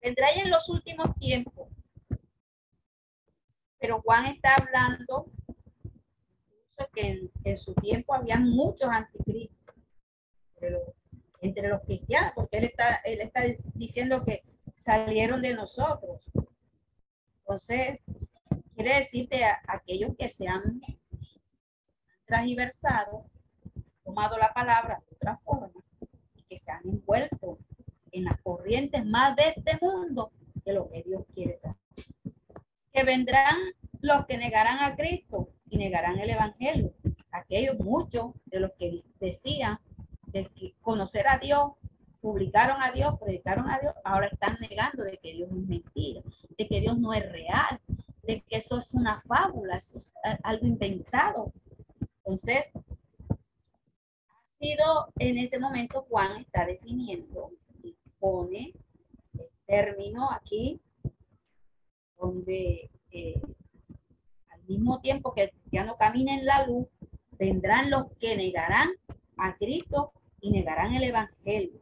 vendrá 0.00 0.30
en 0.34 0.50
los 0.50 0.68
últimos 0.68 1.14
tiempos. 1.16 1.68
Pero 3.78 4.02
Juan 4.02 4.26
está 4.26 4.56
hablando 4.56 5.30
que 6.92 7.30
en, 7.44 7.58
su 7.58 7.74
tiempo 7.74 8.14
había 8.14 8.38
muchos 8.38 8.88
anticristos 8.88 9.74
entre 11.40 11.68
los 11.68 11.82
cristianos, 11.82 12.32
porque 12.34 12.58
él 12.58 12.64
está, 12.64 12.96
él 13.04 13.20
está 13.20 13.42
diciendo 13.74 14.24
que 14.24 14.42
salieron 14.74 15.42
de 15.42 15.54
nosotros. 15.54 16.24
Entonces, 17.40 18.04
quiere 18.74 19.00
decirte 19.00 19.44
a 19.44 19.60
aquellos 19.66 20.16
que 20.16 20.28
se 20.28 20.48
han 20.48 20.80
transversado, 22.26 23.24
tomado 24.04 24.36
la 24.36 24.52
palabra 24.52 25.02
de 25.08 25.16
otra 25.16 25.38
forma, 25.38 25.70
y 26.34 26.42
que 26.42 26.58
se 26.58 26.70
han 26.70 26.82
envuelto 26.84 27.58
en 28.12 28.24
las 28.24 28.40
corrientes 28.42 29.04
más 29.04 29.36
de 29.36 29.54
este 29.56 29.78
mundo 29.80 30.32
que 30.64 30.72
lo 30.72 30.88
que 30.88 31.02
Dios 31.02 31.24
quiere 31.34 31.60
dar. 31.62 31.76
Que 32.92 33.02
vendrán 33.04 33.56
los 34.00 34.26
que 34.26 34.36
negarán 34.36 34.78
a 34.78 34.96
Cristo 34.96 35.50
y 35.70 35.78
negarán 35.78 36.18
el 36.18 36.30
Evangelio. 36.30 36.92
Aquellos 37.30 37.78
muchos 37.78 38.32
de 38.46 38.60
los 38.60 38.72
que 38.78 39.02
decían 39.20 39.78
de 40.26 40.46
que 40.46 40.74
conocer 40.80 41.26
a 41.28 41.38
Dios, 41.38 41.72
publicaron 42.20 42.82
a 42.82 42.90
Dios, 42.90 43.18
predicaron 43.20 43.70
a 43.70 43.78
Dios, 43.78 43.94
ahora 44.04 44.26
están 44.26 44.58
negando 44.60 45.04
de 45.04 45.18
que 45.18 45.32
Dios 45.32 45.50
es 45.50 45.68
mentira, 45.68 46.22
de 46.56 46.66
que 46.66 46.80
Dios 46.80 46.98
no 46.98 47.14
es 47.14 47.30
real, 47.30 47.80
de 48.22 48.42
que 48.42 48.56
eso 48.56 48.78
es 48.78 48.92
una 48.92 49.22
fábula, 49.22 49.76
eso 49.76 49.98
es 49.98 50.06
algo 50.42 50.66
inventado. 50.66 51.52
Entonces, 52.18 52.66
ha 53.30 54.58
sido 54.58 55.12
en 55.18 55.38
este 55.38 55.58
momento 55.58 56.06
Juan 56.08 56.40
está 56.40 56.66
definiendo 56.66 57.52
pone 58.18 58.72
el 59.34 59.48
término 59.66 60.30
aquí 60.30 60.80
donde 62.18 62.90
eh, 63.12 63.40
al 64.50 64.62
mismo 64.66 65.00
tiempo 65.00 65.32
que 65.34 65.52
ya 65.70 65.84
no 65.84 65.96
camina 65.96 66.34
en 66.34 66.44
la 66.44 66.66
luz, 66.66 66.88
vendrán 67.38 67.90
los 67.90 68.06
que 68.18 68.36
negarán 68.36 68.88
a 69.36 69.56
Cristo 69.56 70.12
y 70.40 70.50
negarán 70.50 70.94
el 70.94 71.04
Evangelio. 71.04 71.80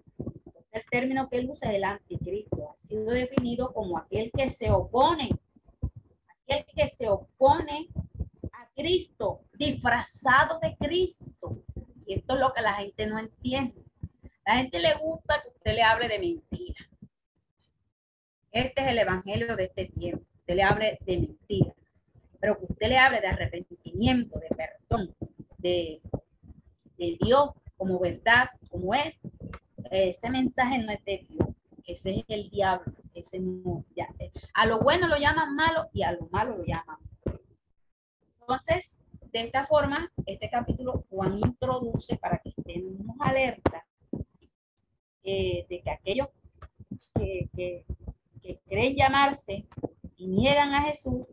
el 0.73 0.83
término 0.91 1.29
que 1.29 1.39
él 1.39 1.51
usa 1.51 1.71
es 1.71 1.77
el 1.77 1.85
anticristo. 1.85 2.71
Ha 2.71 2.79
sido 2.87 3.07
definido 3.07 3.73
como 3.73 3.99
aquel 3.99 4.31
que 4.31 4.51
se 4.51 4.71
opone, 4.71 5.31
aquel 6.43 6.67
que 6.75 6.87
se 6.89 7.09
opone 7.09 7.89
a 8.53 8.69
Cristo, 8.75 9.41
disfrazado 9.55 10.59
de 10.61 10.77
Cristo. 10.77 11.63
Y 12.07 12.15
esto 12.15 12.35
es 12.35 12.41
lo 12.41 12.53
que 12.53 12.61
la 12.61 12.75
gente 12.75 13.07
no 13.07 13.19
entiende. 13.19 13.86
La 14.47 14.59
gente 14.59 14.79
le 14.79 14.95
gusta 14.95 15.43
que 15.43 15.49
usted 15.49 15.75
le 15.75 15.83
hable 15.83 16.07
de 16.07 16.21
mentira. 16.21 16.89
Este 18.53 18.81
es 18.81 18.89
el 18.89 18.99
evangelio 18.99 19.57
de 19.57 19.65
este 19.65 19.87
tiempo. 19.87 20.25
Usted 20.39 20.55
le 20.55 20.63
hable 20.63 20.99
de 21.05 21.19
mentira. 21.19 21.75
Pero 22.39 22.57
que 22.57 22.67
usted 22.67 22.89
le 22.89 22.97
hable 22.97 23.21
de 23.21 23.27
arrepentimiento, 23.27 24.39
de 24.39 24.49
perdón, 24.55 25.15
de, 25.59 26.01
de 26.97 27.19
Dios, 27.21 27.51
como 27.77 27.99
verdad, 27.99 28.51
como 28.71 28.95
es, 28.95 29.19
ese 29.91 30.31
mensaje 30.31 30.79
no 30.79 30.93
es 30.93 31.05
de 31.05 31.27
Dios, 31.29 31.49
ese 31.85 32.19
es 32.21 32.25
el 32.29 32.49
diablo, 32.51 32.93
ese 33.15 33.41
no, 33.41 33.85
ya, 33.97 34.09
a 34.55 34.67
lo 34.67 34.81
bueno 34.81 35.09
lo 35.09 35.17
llaman 35.17 35.55
malo 35.55 35.89
y 35.93 36.03
a 36.03 36.13
lo 36.13 36.29
malo 36.31 36.57
lo 36.57 36.65
llaman. 36.65 36.99
Entonces, 38.41 38.97
de 39.33 39.41
esta 39.41 39.67
forma, 39.67 40.11
este 40.25 40.49
capítulo 40.49 41.05
Juan 41.11 41.39
introduce 41.39 42.17
para 42.17 42.39
que 42.39 42.51
estemos 42.51 43.17
alerta 43.21 43.86
eh, 45.29 45.67
de 45.69 45.83
que 45.83 45.91
aquellos 45.91 46.29
que, 47.17 47.49
que, 47.53 47.85
creen 48.69 48.95
llamarse 48.95 49.67
y 50.17 50.29
niegan 50.29 50.73
a 50.73 50.83
Jesús, 50.83 51.27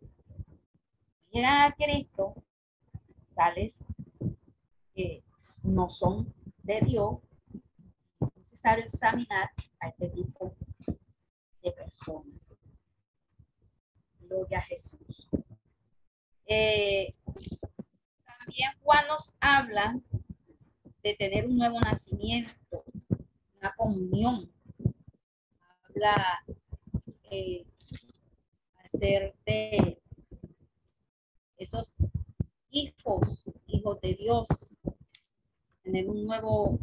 niegan 1.32 1.62
a 1.62 1.76
Cristo, 1.76 2.34
tales 3.36 3.84
que 4.96 5.24
no 5.62 5.92
son 5.92 6.34
de 6.64 6.82
Dios, 6.82 7.20
es 8.20 8.36
necesario 8.36 8.86
examinar 8.86 9.52
a 9.80 9.90
este 9.90 10.10
tipo 10.10 10.56
de 11.62 11.72
personas. 11.72 12.50
Gloria 14.22 14.58
a 14.58 14.62
Jesús. 14.62 15.30
Eh, 16.48 17.14
también 18.26 18.72
Juan 18.82 19.06
nos 19.08 19.32
habla 19.40 20.00
de 21.04 21.14
tener 21.14 21.46
un 21.46 21.58
nuevo 21.58 21.80
nacimiento, 21.80 22.84
una 23.64 23.74
comunión. 23.76 24.52
Habla 25.88 26.44
eh, 27.32 27.66
hacer 28.84 29.34
de 29.46 30.02
esos 31.56 31.94
hijos, 32.72 33.46
hijos 33.68 34.02
de 34.02 34.16
Dios, 34.16 34.48
tener 35.82 36.10
un 36.10 36.26
nuevo, 36.26 36.78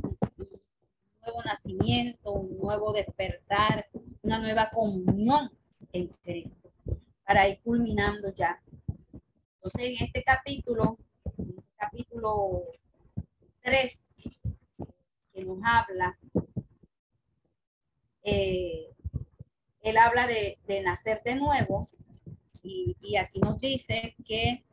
nuevo 1.20 1.42
nacimiento, 1.44 2.32
un 2.32 2.58
nuevo 2.58 2.94
despertar, 2.94 3.86
una 4.22 4.38
nueva 4.38 4.70
comunión 4.70 5.50
en 5.92 6.08
Cristo, 6.22 6.72
para 7.26 7.46
ir 7.46 7.60
culminando 7.62 8.34
ya. 8.34 8.58
Entonces, 9.56 10.00
en 10.00 10.06
este 10.06 10.22
capítulo, 10.22 10.96
capítulo 11.76 12.62
3, 13.60 14.12
que 15.34 15.44
nos 15.44 15.58
habla, 15.62 16.18
eh, 18.22 18.90
él 19.82 19.96
habla 19.96 20.26
de, 20.26 20.58
nacer 20.82 21.22
de 21.24 21.34
nuevo 21.34 21.88
y, 22.62 23.16
aquí 23.16 23.40
nos 23.40 23.58
dice 23.60 24.14
que 24.24 24.64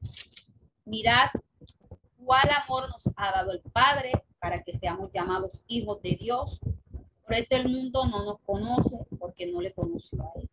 mirad 0.85 1.29
cuál 2.23 2.49
amor 2.63 2.89
nos 2.89 3.07
ha 3.15 3.31
dado 3.31 3.51
el 3.51 3.61
Padre 3.61 4.11
para 4.39 4.61
que 4.61 4.73
seamos 4.73 5.11
llamados 5.13 5.63
hijos 5.67 6.01
de 6.01 6.17
Dios. 6.19 6.59
Por 7.23 7.33
esto 7.33 7.55
el 7.55 7.69
mundo 7.69 8.05
no 8.05 8.25
nos 8.25 8.39
conoce 8.41 8.97
porque 9.17 9.47
no 9.47 9.61
le 9.61 9.73
conoció 9.73 10.21
a 10.23 10.31
Él. 10.39 10.49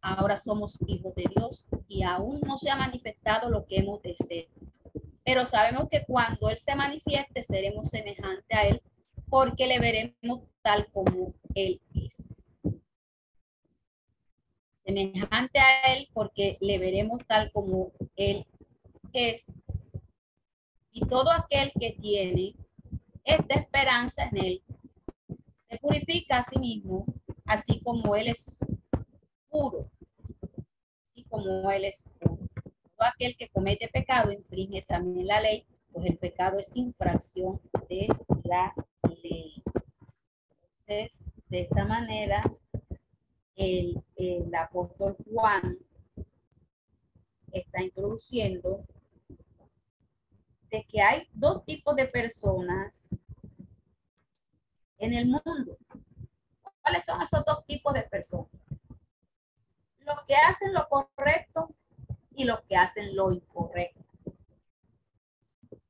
ahora 0.00 0.36
somos 0.36 0.78
hijos 0.86 1.14
de 1.14 1.24
Dios 1.34 1.66
y 1.88 2.02
aún 2.02 2.40
no 2.46 2.58
se 2.58 2.70
ha 2.70 2.76
manifestado 2.76 3.48
lo 3.48 3.66
que 3.66 3.78
hemos 3.78 4.02
de 4.02 4.14
ser. 4.16 4.48
Pero 5.24 5.46
sabemos 5.46 5.88
que 5.88 6.04
cuando 6.04 6.50
Él 6.50 6.58
se 6.58 6.76
manifieste 6.76 7.42
seremos 7.42 7.88
semejantes 7.88 8.56
a 8.56 8.62
Él 8.66 8.82
porque 9.28 9.66
le 9.66 9.78
veremos 9.78 10.40
tal 10.62 10.90
como 10.92 11.34
Él 11.54 11.80
es. 11.94 12.56
Semejante 14.84 15.58
a 15.58 15.94
Él 15.94 16.08
porque 16.12 16.58
le 16.60 16.78
veremos 16.78 17.24
tal 17.26 17.50
como 17.52 17.92
Él 18.16 18.46
es 19.12 19.64
y 20.94 21.00
todo 21.06 21.32
aquel 21.32 21.72
que 21.78 21.90
tiene 22.00 22.54
esta 23.24 23.54
esperanza 23.54 24.28
en 24.30 24.44
él 24.44 24.62
se 25.68 25.76
purifica 25.78 26.38
a 26.38 26.44
sí 26.44 26.56
mismo, 26.56 27.04
así 27.46 27.80
como 27.80 28.14
él 28.14 28.28
es 28.28 28.58
puro, 29.50 29.90
así 31.10 31.24
como 31.24 31.68
él 31.72 31.86
es 31.86 32.04
puro. 32.20 32.38
Todo 32.96 33.08
aquel 33.08 33.36
que 33.36 33.48
comete 33.48 33.88
pecado 33.88 34.30
infringe 34.30 34.82
también 34.82 35.26
la 35.26 35.40
ley, 35.40 35.66
pues 35.92 36.06
el 36.06 36.16
pecado 36.16 36.60
es 36.60 36.76
infracción 36.76 37.60
de 37.88 38.06
la. 38.44 38.72
De 40.86 41.10
esta 41.50 41.84
manera, 41.84 42.42
el, 43.56 44.02
el 44.16 44.54
apóstol 44.54 45.16
Juan 45.30 45.78
está 47.52 47.82
introduciendo 47.82 48.84
que 50.82 51.00
hay 51.00 51.28
dos 51.32 51.64
tipos 51.64 51.94
de 51.94 52.06
personas 52.06 53.14
en 54.98 55.14
el 55.14 55.26
mundo. 55.26 55.78
¿Cuáles 56.82 57.04
son 57.04 57.22
esos 57.22 57.44
dos 57.44 57.64
tipos 57.66 57.94
de 57.94 58.02
personas? 58.02 58.50
Los 60.00 60.22
que 60.26 60.34
hacen 60.34 60.74
lo 60.74 60.88
correcto 60.88 61.74
y 62.32 62.44
los 62.44 62.60
que 62.62 62.76
hacen 62.76 63.14
lo 63.14 63.32
incorrecto. 63.32 64.02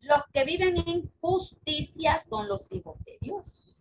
Los 0.00 0.20
que 0.32 0.44
viven 0.44 0.76
en 0.86 1.10
justicia 1.20 2.22
son 2.28 2.48
los 2.48 2.70
hijos 2.70 3.02
de 3.04 3.18
Dios. 3.20 3.73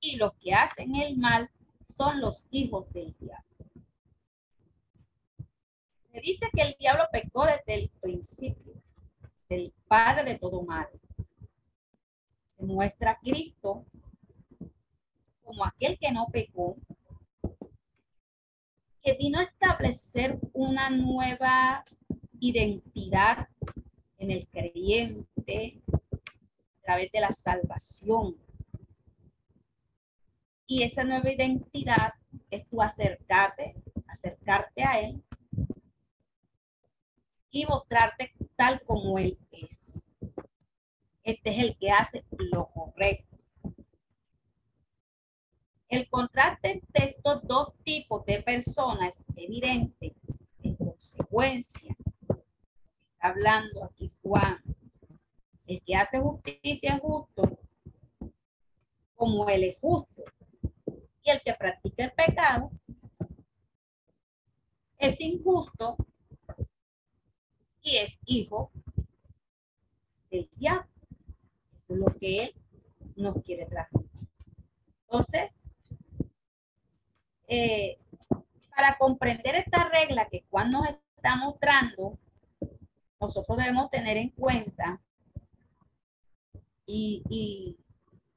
Y 0.00 0.16
los 0.16 0.32
que 0.34 0.52
hacen 0.54 0.94
el 0.96 1.16
mal 1.16 1.50
son 1.96 2.20
los 2.20 2.46
hijos 2.50 2.92
del 2.92 3.14
diablo. 3.18 3.44
Se 6.12 6.20
dice 6.20 6.48
que 6.52 6.62
el 6.62 6.76
diablo 6.78 7.04
pecó 7.10 7.44
desde 7.44 7.74
el 7.74 7.90
principio 8.00 8.74
el 9.48 9.72
Padre 9.86 10.32
de 10.32 10.38
todo 10.38 10.62
mal. 10.62 10.88
Se 12.56 12.64
muestra 12.64 13.12
a 13.12 13.18
Cristo 13.18 13.84
como 15.42 15.64
aquel 15.64 15.98
que 15.98 16.10
no 16.10 16.26
pecó, 16.32 16.76
que 19.02 19.12
vino 19.14 19.38
a 19.38 19.44
establecer 19.44 20.38
una 20.52 20.88
nueva 20.88 21.84
identidad 22.40 23.48
en 24.18 24.30
el 24.30 24.48
creyente 24.48 25.82
a 25.92 26.82
través 26.82 27.12
de 27.12 27.20
la 27.20 27.32
salvación. 27.32 28.36
Y 30.66 30.82
esa 30.82 31.04
nueva 31.04 31.30
identidad 31.30 32.14
es 32.50 32.66
tu 32.68 32.80
acercarte, 32.80 33.74
acercarte 34.08 34.82
a 34.82 35.00
Él 35.00 35.22
y 37.50 37.66
mostrarte 37.66 38.32
tal 38.56 38.82
como 38.82 39.18
Él 39.18 39.38
es. 39.50 40.10
Este 41.22 41.50
es 41.50 41.58
el 41.58 41.76
que 41.78 41.90
hace 41.90 42.24
lo 42.30 42.68
correcto. 42.68 43.34
El 45.88 46.08
contraste 46.08 46.72
entre 46.72 47.10
estos 47.10 47.46
dos 47.46 47.74
tipos 47.84 48.24
de 48.24 48.42
personas 48.42 49.20
es 49.20 49.36
evidente 49.36 50.14
en 50.62 50.76
consecuencia. 50.76 51.94
Está 52.20 53.28
hablando 53.28 53.84
aquí 53.84 54.10
Juan. 54.22 54.60
El 55.66 55.82
que 55.82 55.94
hace 55.94 56.18
justicia 56.18 56.94
es 56.94 57.00
justo 57.00 57.58
como 59.14 59.48
Él 59.48 59.64
es 59.64 59.78
justo. 59.80 60.22
Y 61.24 61.30
el 61.30 61.40
que 61.42 61.54
practica 61.54 62.04
el 62.04 62.12
pecado 62.12 62.70
es 64.98 65.20
injusto 65.20 65.96
y 67.82 67.96
es 67.96 68.18
hijo 68.26 68.70
del 70.30 70.48
diablo. 70.56 70.88
Eso 71.76 71.94
es 71.94 71.98
lo 71.98 72.06
que 72.18 72.44
Él 72.44 72.54
nos 73.16 73.42
quiere 73.42 73.66
transmitir. 73.66 74.28
Entonces, 75.02 75.50
eh, 77.48 77.98
para 78.74 78.98
comprender 78.98 79.54
esta 79.54 79.88
regla 79.88 80.28
que 80.28 80.44
Juan 80.50 80.72
nos 80.72 80.88
está 81.16 81.36
mostrando, 81.36 82.18
nosotros 83.18 83.56
debemos 83.56 83.90
tener 83.90 84.18
en 84.18 84.30
cuenta 84.30 85.00
y, 86.86 87.78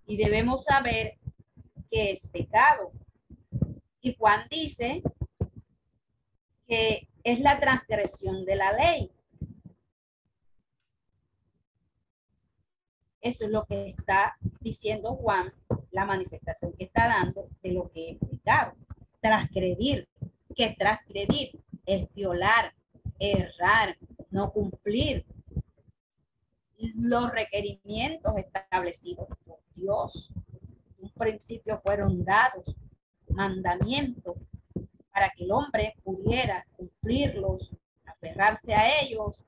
y 0.05 0.17
debemos 0.17 0.63
saber 0.63 1.17
que 1.89 2.11
es 2.11 2.25
pecado. 2.27 2.91
Y 4.01 4.15
Juan 4.15 4.47
dice 4.49 5.01
que 6.67 7.07
es 7.23 7.39
la 7.39 7.59
transgresión 7.59 8.45
de 8.45 8.55
la 8.55 8.73
ley. 8.73 9.11
Eso 13.21 13.45
es 13.45 13.51
lo 13.51 13.65
que 13.65 13.89
está 13.89 14.37
diciendo 14.61 15.15
Juan, 15.15 15.53
la 15.91 16.05
manifestación 16.05 16.73
que 16.73 16.85
está 16.85 17.07
dando 17.07 17.49
de 17.61 17.71
lo 17.71 17.91
que 17.91 18.11
es 18.11 18.17
pecado. 18.29 18.73
Transgredir. 19.21 20.07
que 20.55 20.75
transgredir? 20.77 21.59
Es 21.85 22.11
violar, 22.13 22.73
errar, 23.19 23.97
no 24.29 24.51
cumplir 24.51 25.25
los 26.77 27.31
requerimientos 27.31 28.33
establecidos 28.37 29.27
por 29.45 29.59
Dios. 29.75 30.31
Un 30.99 31.11
principio 31.11 31.79
fueron 31.81 32.23
dados, 32.23 32.75
mandamientos, 33.29 34.35
para 35.11 35.29
que 35.29 35.43
el 35.43 35.51
hombre 35.51 35.95
pudiera 36.03 36.65
cumplirlos, 36.75 37.71
aferrarse 38.05 38.73
a 38.73 39.01
ellos, 39.01 39.43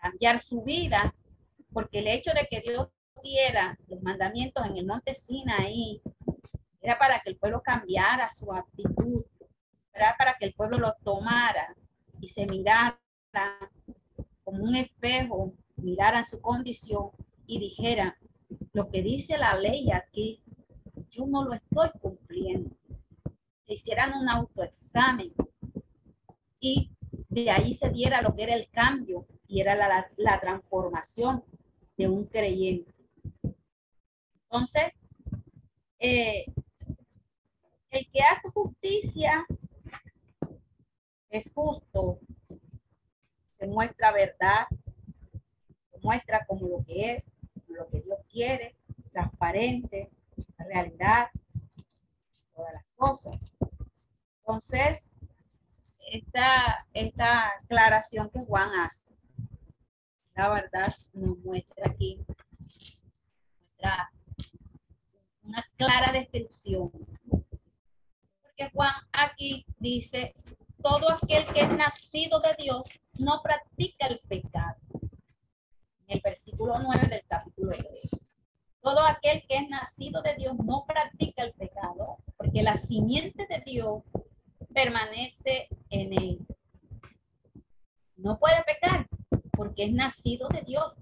cambiar 0.00 0.38
su 0.38 0.62
vida, 0.62 1.14
porque 1.72 2.00
el 2.00 2.08
hecho 2.08 2.30
de 2.32 2.46
que 2.48 2.60
Dios 2.60 2.88
diera 3.22 3.78
los 3.88 4.02
mandamientos 4.02 4.64
en 4.66 4.76
el 4.76 4.86
monte 4.86 5.14
Sinaí 5.14 6.00
era 6.80 6.98
para 6.98 7.20
que 7.20 7.30
el 7.30 7.36
pueblo 7.36 7.62
cambiara 7.62 8.30
su 8.30 8.52
actitud, 8.52 9.24
era 9.92 10.14
para 10.16 10.36
que 10.38 10.46
el 10.46 10.54
pueblo 10.54 10.78
lo 10.78 10.94
tomara 11.02 11.74
y 12.20 12.28
se 12.28 12.46
mirara 12.46 12.98
como 14.44 14.64
un 14.64 14.76
espejo 14.76 15.52
miraran 15.76 16.24
su 16.24 16.40
condición 16.40 17.10
y 17.46 17.58
dijeran, 17.58 18.14
lo 18.72 18.88
que 18.88 19.02
dice 19.02 19.38
la 19.38 19.56
ley 19.56 19.90
aquí, 19.90 20.42
yo 21.10 21.26
no 21.26 21.44
lo 21.44 21.54
estoy 21.54 21.90
cumpliendo. 22.00 22.70
Se 23.66 23.74
hicieran 23.74 24.12
un 24.14 24.28
autoexamen 24.28 25.32
y 26.60 26.90
de 27.28 27.50
ahí 27.50 27.74
se 27.74 27.90
diera 27.90 28.22
lo 28.22 28.34
que 28.34 28.44
era 28.44 28.54
el 28.54 28.68
cambio 28.70 29.26
y 29.46 29.60
era 29.60 29.74
la, 29.74 30.10
la 30.16 30.40
transformación 30.40 31.44
de 31.96 32.08
un 32.08 32.26
creyente. 32.26 32.94
Entonces, 34.44 34.92
eh, 35.98 36.46
el 37.90 38.10
que 38.10 38.20
hace 38.20 38.48
justicia 38.50 39.46
es 41.30 41.50
justo, 41.52 42.20
se 43.58 43.66
muestra 43.66 44.12
verdad, 44.12 44.66
muestra 46.02 46.44
como 46.46 46.68
lo 46.68 46.84
que 46.84 47.14
es, 47.14 47.24
lo 47.68 47.88
que 47.88 48.00
Dios 48.00 48.18
quiere, 48.30 48.76
transparente, 49.12 50.10
la 50.58 50.64
realidad, 50.64 51.28
todas 52.54 52.72
las 52.74 52.84
cosas. 52.96 53.40
Entonces, 54.40 55.14
esta, 56.12 56.86
esta 56.92 57.48
aclaración 57.62 58.30
que 58.30 58.40
Juan 58.40 58.70
hace, 58.80 59.04
la 60.34 60.48
verdad 60.50 60.94
nos 61.12 61.38
muestra 61.38 61.90
aquí 61.90 62.24
una 65.42 65.64
clara 65.76 66.12
descripción. 66.12 66.90
Porque 68.42 68.70
Juan 68.72 68.92
aquí 69.12 69.64
dice, 69.78 70.34
todo 70.82 71.12
aquel 71.12 71.46
que 71.52 71.62
es 71.62 71.76
nacido 71.76 72.40
de 72.40 72.54
Dios 72.62 72.82
no 73.14 73.40
practica 73.42 74.06
el 74.06 74.20
pecado 74.28 74.76
el 76.08 76.20
versículo 76.22 76.78
9 76.78 77.06
del 77.08 77.22
capítulo 77.28 77.76
3. 77.76 78.27
Todo 78.88 79.02
aquel 79.06 79.42
que 79.46 79.56
es 79.56 79.68
nacido 79.68 80.22
de 80.22 80.34
Dios 80.36 80.56
no 80.64 80.86
practica 80.86 81.42
el 81.42 81.52
pecado, 81.52 82.16
porque 82.38 82.62
la 82.62 82.72
simiente 82.72 83.46
de 83.46 83.60
Dios 83.60 84.02
permanece 84.72 85.68
en 85.90 86.14
él. 86.14 86.46
No 88.16 88.38
puede 88.38 88.64
pecar, 88.64 89.06
porque 89.52 89.84
es 89.84 89.92
nacido 89.92 90.48
de 90.48 90.62
Dios. 90.62 90.94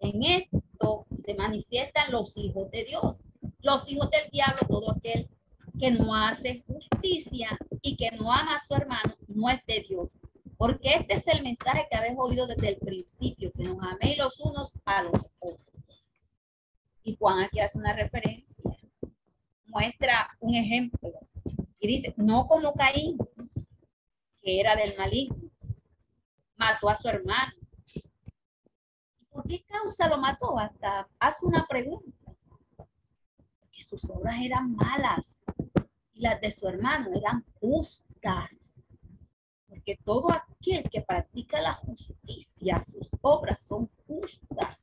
En 0.00 0.22
esto 0.22 1.06
se 1.24 1.32
manifiestan 1.32 2.12
los 2.12 2.36
hijos 2.36 2.70
de 2.70 2.84
Dios. 2.84 3.16
Los 3.60 3.88
hijos 3.88 4.10
del 4.10 4.28
diablo, 4.30 4.60
todo 4.68 4.90
aquel 4.90 5.26
que 5.80 5.90
no 5.90 6.14
hace 6.14 6.64
justicia 6.66 7.56
y 7.80 7.96
que 7.96 8.10
no 8.10 8.30
ama 8.30 8.56
a 8.56 8.60
su 8.60 8.74
hermano, 8.74 9.14
no 9.26 9.48
es 9.48 9.64
de 9.64 9.86
Dios, 9.88 10.10
porque 10.58 10.96
este 10.96 11.14
es 11.14 11.26
el 11.28 11.42
mensaje 11.42 11.86
que 11.90 11.96
habéis 11.96 12.18
oído 12.18 12.46
desde 12.46 12.68
el 12.68 12.76
principio, 12.76 13.52
que 13.56 13.62
nos 13.62 13.78
améis 13.82 14.18
los 14.18 14.38
unos 14.40 14.78
a 14.84 15.04
los. 15.04 15.27
Y 17.08 17.16
Juan 17.16 17.40
aquí 17.40 17.58
hace 17.58 17.78
una 17.78 17.94
referencia, 17.94 18.62
muestra 19.64 20.28
un 20.40 20.54
ejemplo 20.54 21.10
y 21.78 21.88
dice, 21.88 22.12
no 22.18 22.46
como 22.46 22.74
Caín, 22.74 23.16
que 24.42 24.60
era 24.60 24.76
del 24.76 24.94
maligno, 24.98 25.50
mató 26.56 26.90
a 26.90 26.94
su 26.94 27.08
hermano. 27.08 27.54
¿Por 29.30 29.48
qué 29.48 29.64
causa 29.64 30.06
lo 30.06 30.18
mató? 30.18 30.58
Hasta 30.58 31.08
hace 31.18 31.46
una 31.46 31.66
pregunta. 31.66 32.30
Porque 32.76 33.80
sus 33.80 34.04
obras 34.10 34.36
eran 34.42 34.76
malas 34.76 35.42
y 36.12 36.20
las 36.20 36.38
de 36.42 36.50
su 36.50 36.68
hermano 36.68 37.08
eran 37.14 37.42
justas 37.58 38.74
porque 39.66 39.96
todo 40.04 40.30
aquel 40.30 40.90
que 40.90 41.00
practica 41.00 41.58
la 41.62 41.72
justicia, 41.72 42.82
sus 42.82 43.08
obras 43.22 43.62
son 43.62 43.88
justas. 44.06 44.76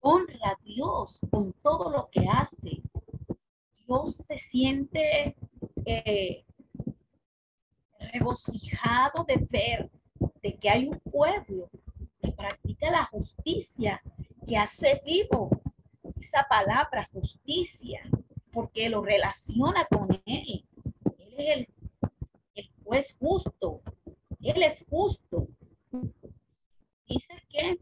Honra 0.00 0.50
a 0.50 0.58
Dios 0.64 1.20
con 1.30 1.52
todo 1.62 1.90
lo 1.90 2.08
que 2.10 2.26
hace. 2.28 2.82
Dios 3.86 4.16
se 4.16 4.38
siente 4.38 5.36
eh, 5.84 6.44
regocijado 8.12 9.24
de 9.24 9.46
ver 9.50 9.90
de 10.42 10.56
que 10.56 10.70
hay 10.70 10.88
un 10.88 10.98
pueblo 11.00 11.68
que 12.22 12.32
practica 12.32 12.90
la 12.90 13.04
justicia, 13.06 14.02
que 14.46 14.56
hace 14.56 15.02
vivo 15.04 15.50
esa 16.18 16.46
palabra 16.48 17.08
justicia, 17.12 18.00
porque 18.52 18.88
lo 18.88 19.02
relaciona 19.02 19.86
con 19.86 20.20
Él. 20.24 20.64
Él 21.18 21.34
es 21.36 21.68
el 22.54 22.70
es 22.94 23.14
justo. 23.18 23.82
Él 24.40 24.62
es 24.62 24.84
justo. 24.88 25.48
Dice 27.06 27.34
que 27.48 27.80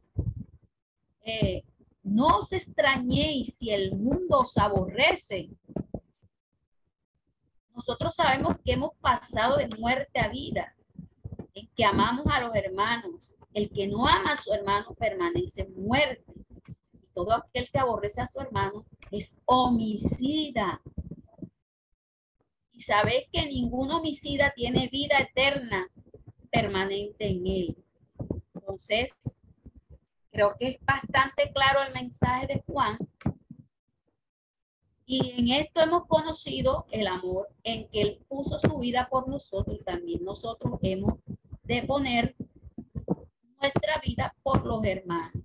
eh, 1.24 1.64
no 2.08 2.38
os 2.38 2.52
extrañéis 2.52 3.54
si 3.56 3.70
el 3.70 3.96
mundo 3.96 4.40
os 4.40 4.56
aborrece. 4.56 5.50
Nosotros 7.74 8.14
sabemos 8.14 8.56
que 8.64 8.72
hemos 8.72 8.94
pasado 8.96 9.56
de 9.56 9.68
muerte 9.68 10.18
a 10.18 10.28
vida, 10.28 10.74
en 11.54 11.68
que 11.76 11.84
amamos 11.84 12.26
a 12.26 12.40
los 12.40 12.54
hermanos. 12.54 13.34
El 13.54 13.70
que 13.70 13.86
no 13.86 14.06
ama 14.06 14.32
a 14.32 14.36
su 14.36 14.52
hermano 14.52 14.94
permanece 14.94 15.62
en 15.62 15.74
muerte. 15.74 16.32
Y 16.92 17.06
todo 17.14 17.32
aquel 17.32 17.68
que 17.70 17.78
aborrece 17.78 18.20
a 18.20 18.26
su 18.26 18.40
hermano 18.40 18.84
es 19.10 19.32
homicida 19.46 20.80
y 22.78 22.82
sabéis 22.82 23.26
que 23.32 23.44
ningún 23.44 23.90
homicida 23.90 24.52
tiene 24.54 24.88
vida 24.88 25.18
eterna 25.18 25.90
permanente 26.48 27.26
en 27.26 27.44
él. 27.44 27.76
Entonces, 28.54 29.10
creo 30.38 30.54
que 30.56 30.68
es 30.68 30.76
bastante 30.84 31.50
claro 31.52 31.80
el 31.82 31.92
mensaje 31.92 32.46
de 32.46 32.62
Juan 32.64 32.96
Y 35.04 35.32
en 35.32 35.62
esto 35.62 35.80
hemos 35.80 36.06
conocido 36.06 36.86
el 36.92 37.08
amor 37.08 37.48
en 37.64 37.88
que 37.88 38.02
Él 38.02 38.20
puso 38.28 38.60
su 38.60 38.78
vida 38.78 39.08
por 39.10 39.26
nosotros 39.26 39.76
y 39.80 39.82
también 39.82 40.24
nosotros 40.24 40.78
hemos 40.82 41.14
de 41.64 41.82
poner 41.82 42.36
nuestra 43.60 44.00
vida 44.04 44.32
por 44.44 44.64
los 44.64 44.84
hermanos. 44.84 45.42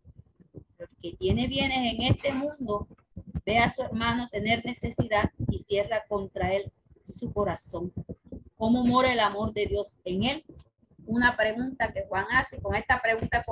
El 0.78 0.88
que 1.02 1.18
tiene 1.18 1.48
bienes 1.48 1.96
en 1.96 2.04
este 2.04 2.32
mundo 2.32 2.88
ve 3.44 3.58
a 3.58 3.72
su 3.72 3.82
hermano 3.82 4.30
tener 4.30 4.64
necesidad 4.64 5.32
y 5.50 5.58
cierra 5.64 6.04
contra 6.08 6.54
él 6.54 6.72
su 7.04 7.34
corazón. 7.34 7.92
¿Cómo 8.58 8.86
mora 8.86 9.12
el 9.12 9.22
amor 9.22 9.54
de 9.54 9.66
Dios 9.66 9.88
en 10.06 10.24
él? 10.24 10.46
Una 11.08 11.36
pregunta 11.36 11.92
que 11.92 12.06
Juan 12.08 12.26
hace. 12.32 12.62
Con 12.62 12.76
esta 12.76 13.02
pregunta 13.02 13.44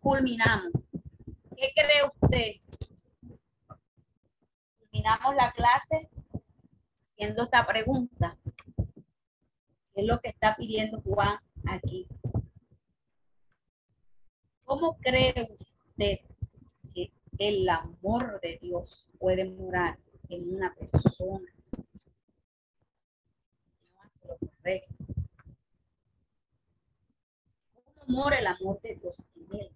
culminamos. 0.00 0.72
¿Qué 1.56 1.72
cree 1.74 2.04
usted? 2.04 2.60
Culminamos 4.78 5.34
la 5.34 5.52
clase 5.52 6.10
haciendo 7.02 7.44
esta 7.44 7.66
pregunta. 7.66 8.36
¿Qué 9.94 10.02
es 10.02 10.06
lo 10.06 10.20
que 10.20 10.28
está 10.28 10.54
pidiendo 10.54 11.00
Juan 11.00 11.38
aquí? 11.66 12.06
¿Cómo 14.64 14.98
cree 14.98 15.48
usted 15.50 16.18
que 16.94 17.10
el 17.38 17.66
amor 17.70 18.38
de 18.42 18.58
Dios 18.60 19.08
puede 19.18 19.46
morar 19.46 19.98
en 20.28 20.56
una 20.56 20.74
persona? 20.74 21.50
¿Cómo 27.72 28.04
mora 28.08 28.40
el 28.40 28.46
amor 28.46 28.78
de 28.82 28.96
Dios 28.96 29.16
en 29.36 29.58
él? 29.58 29.75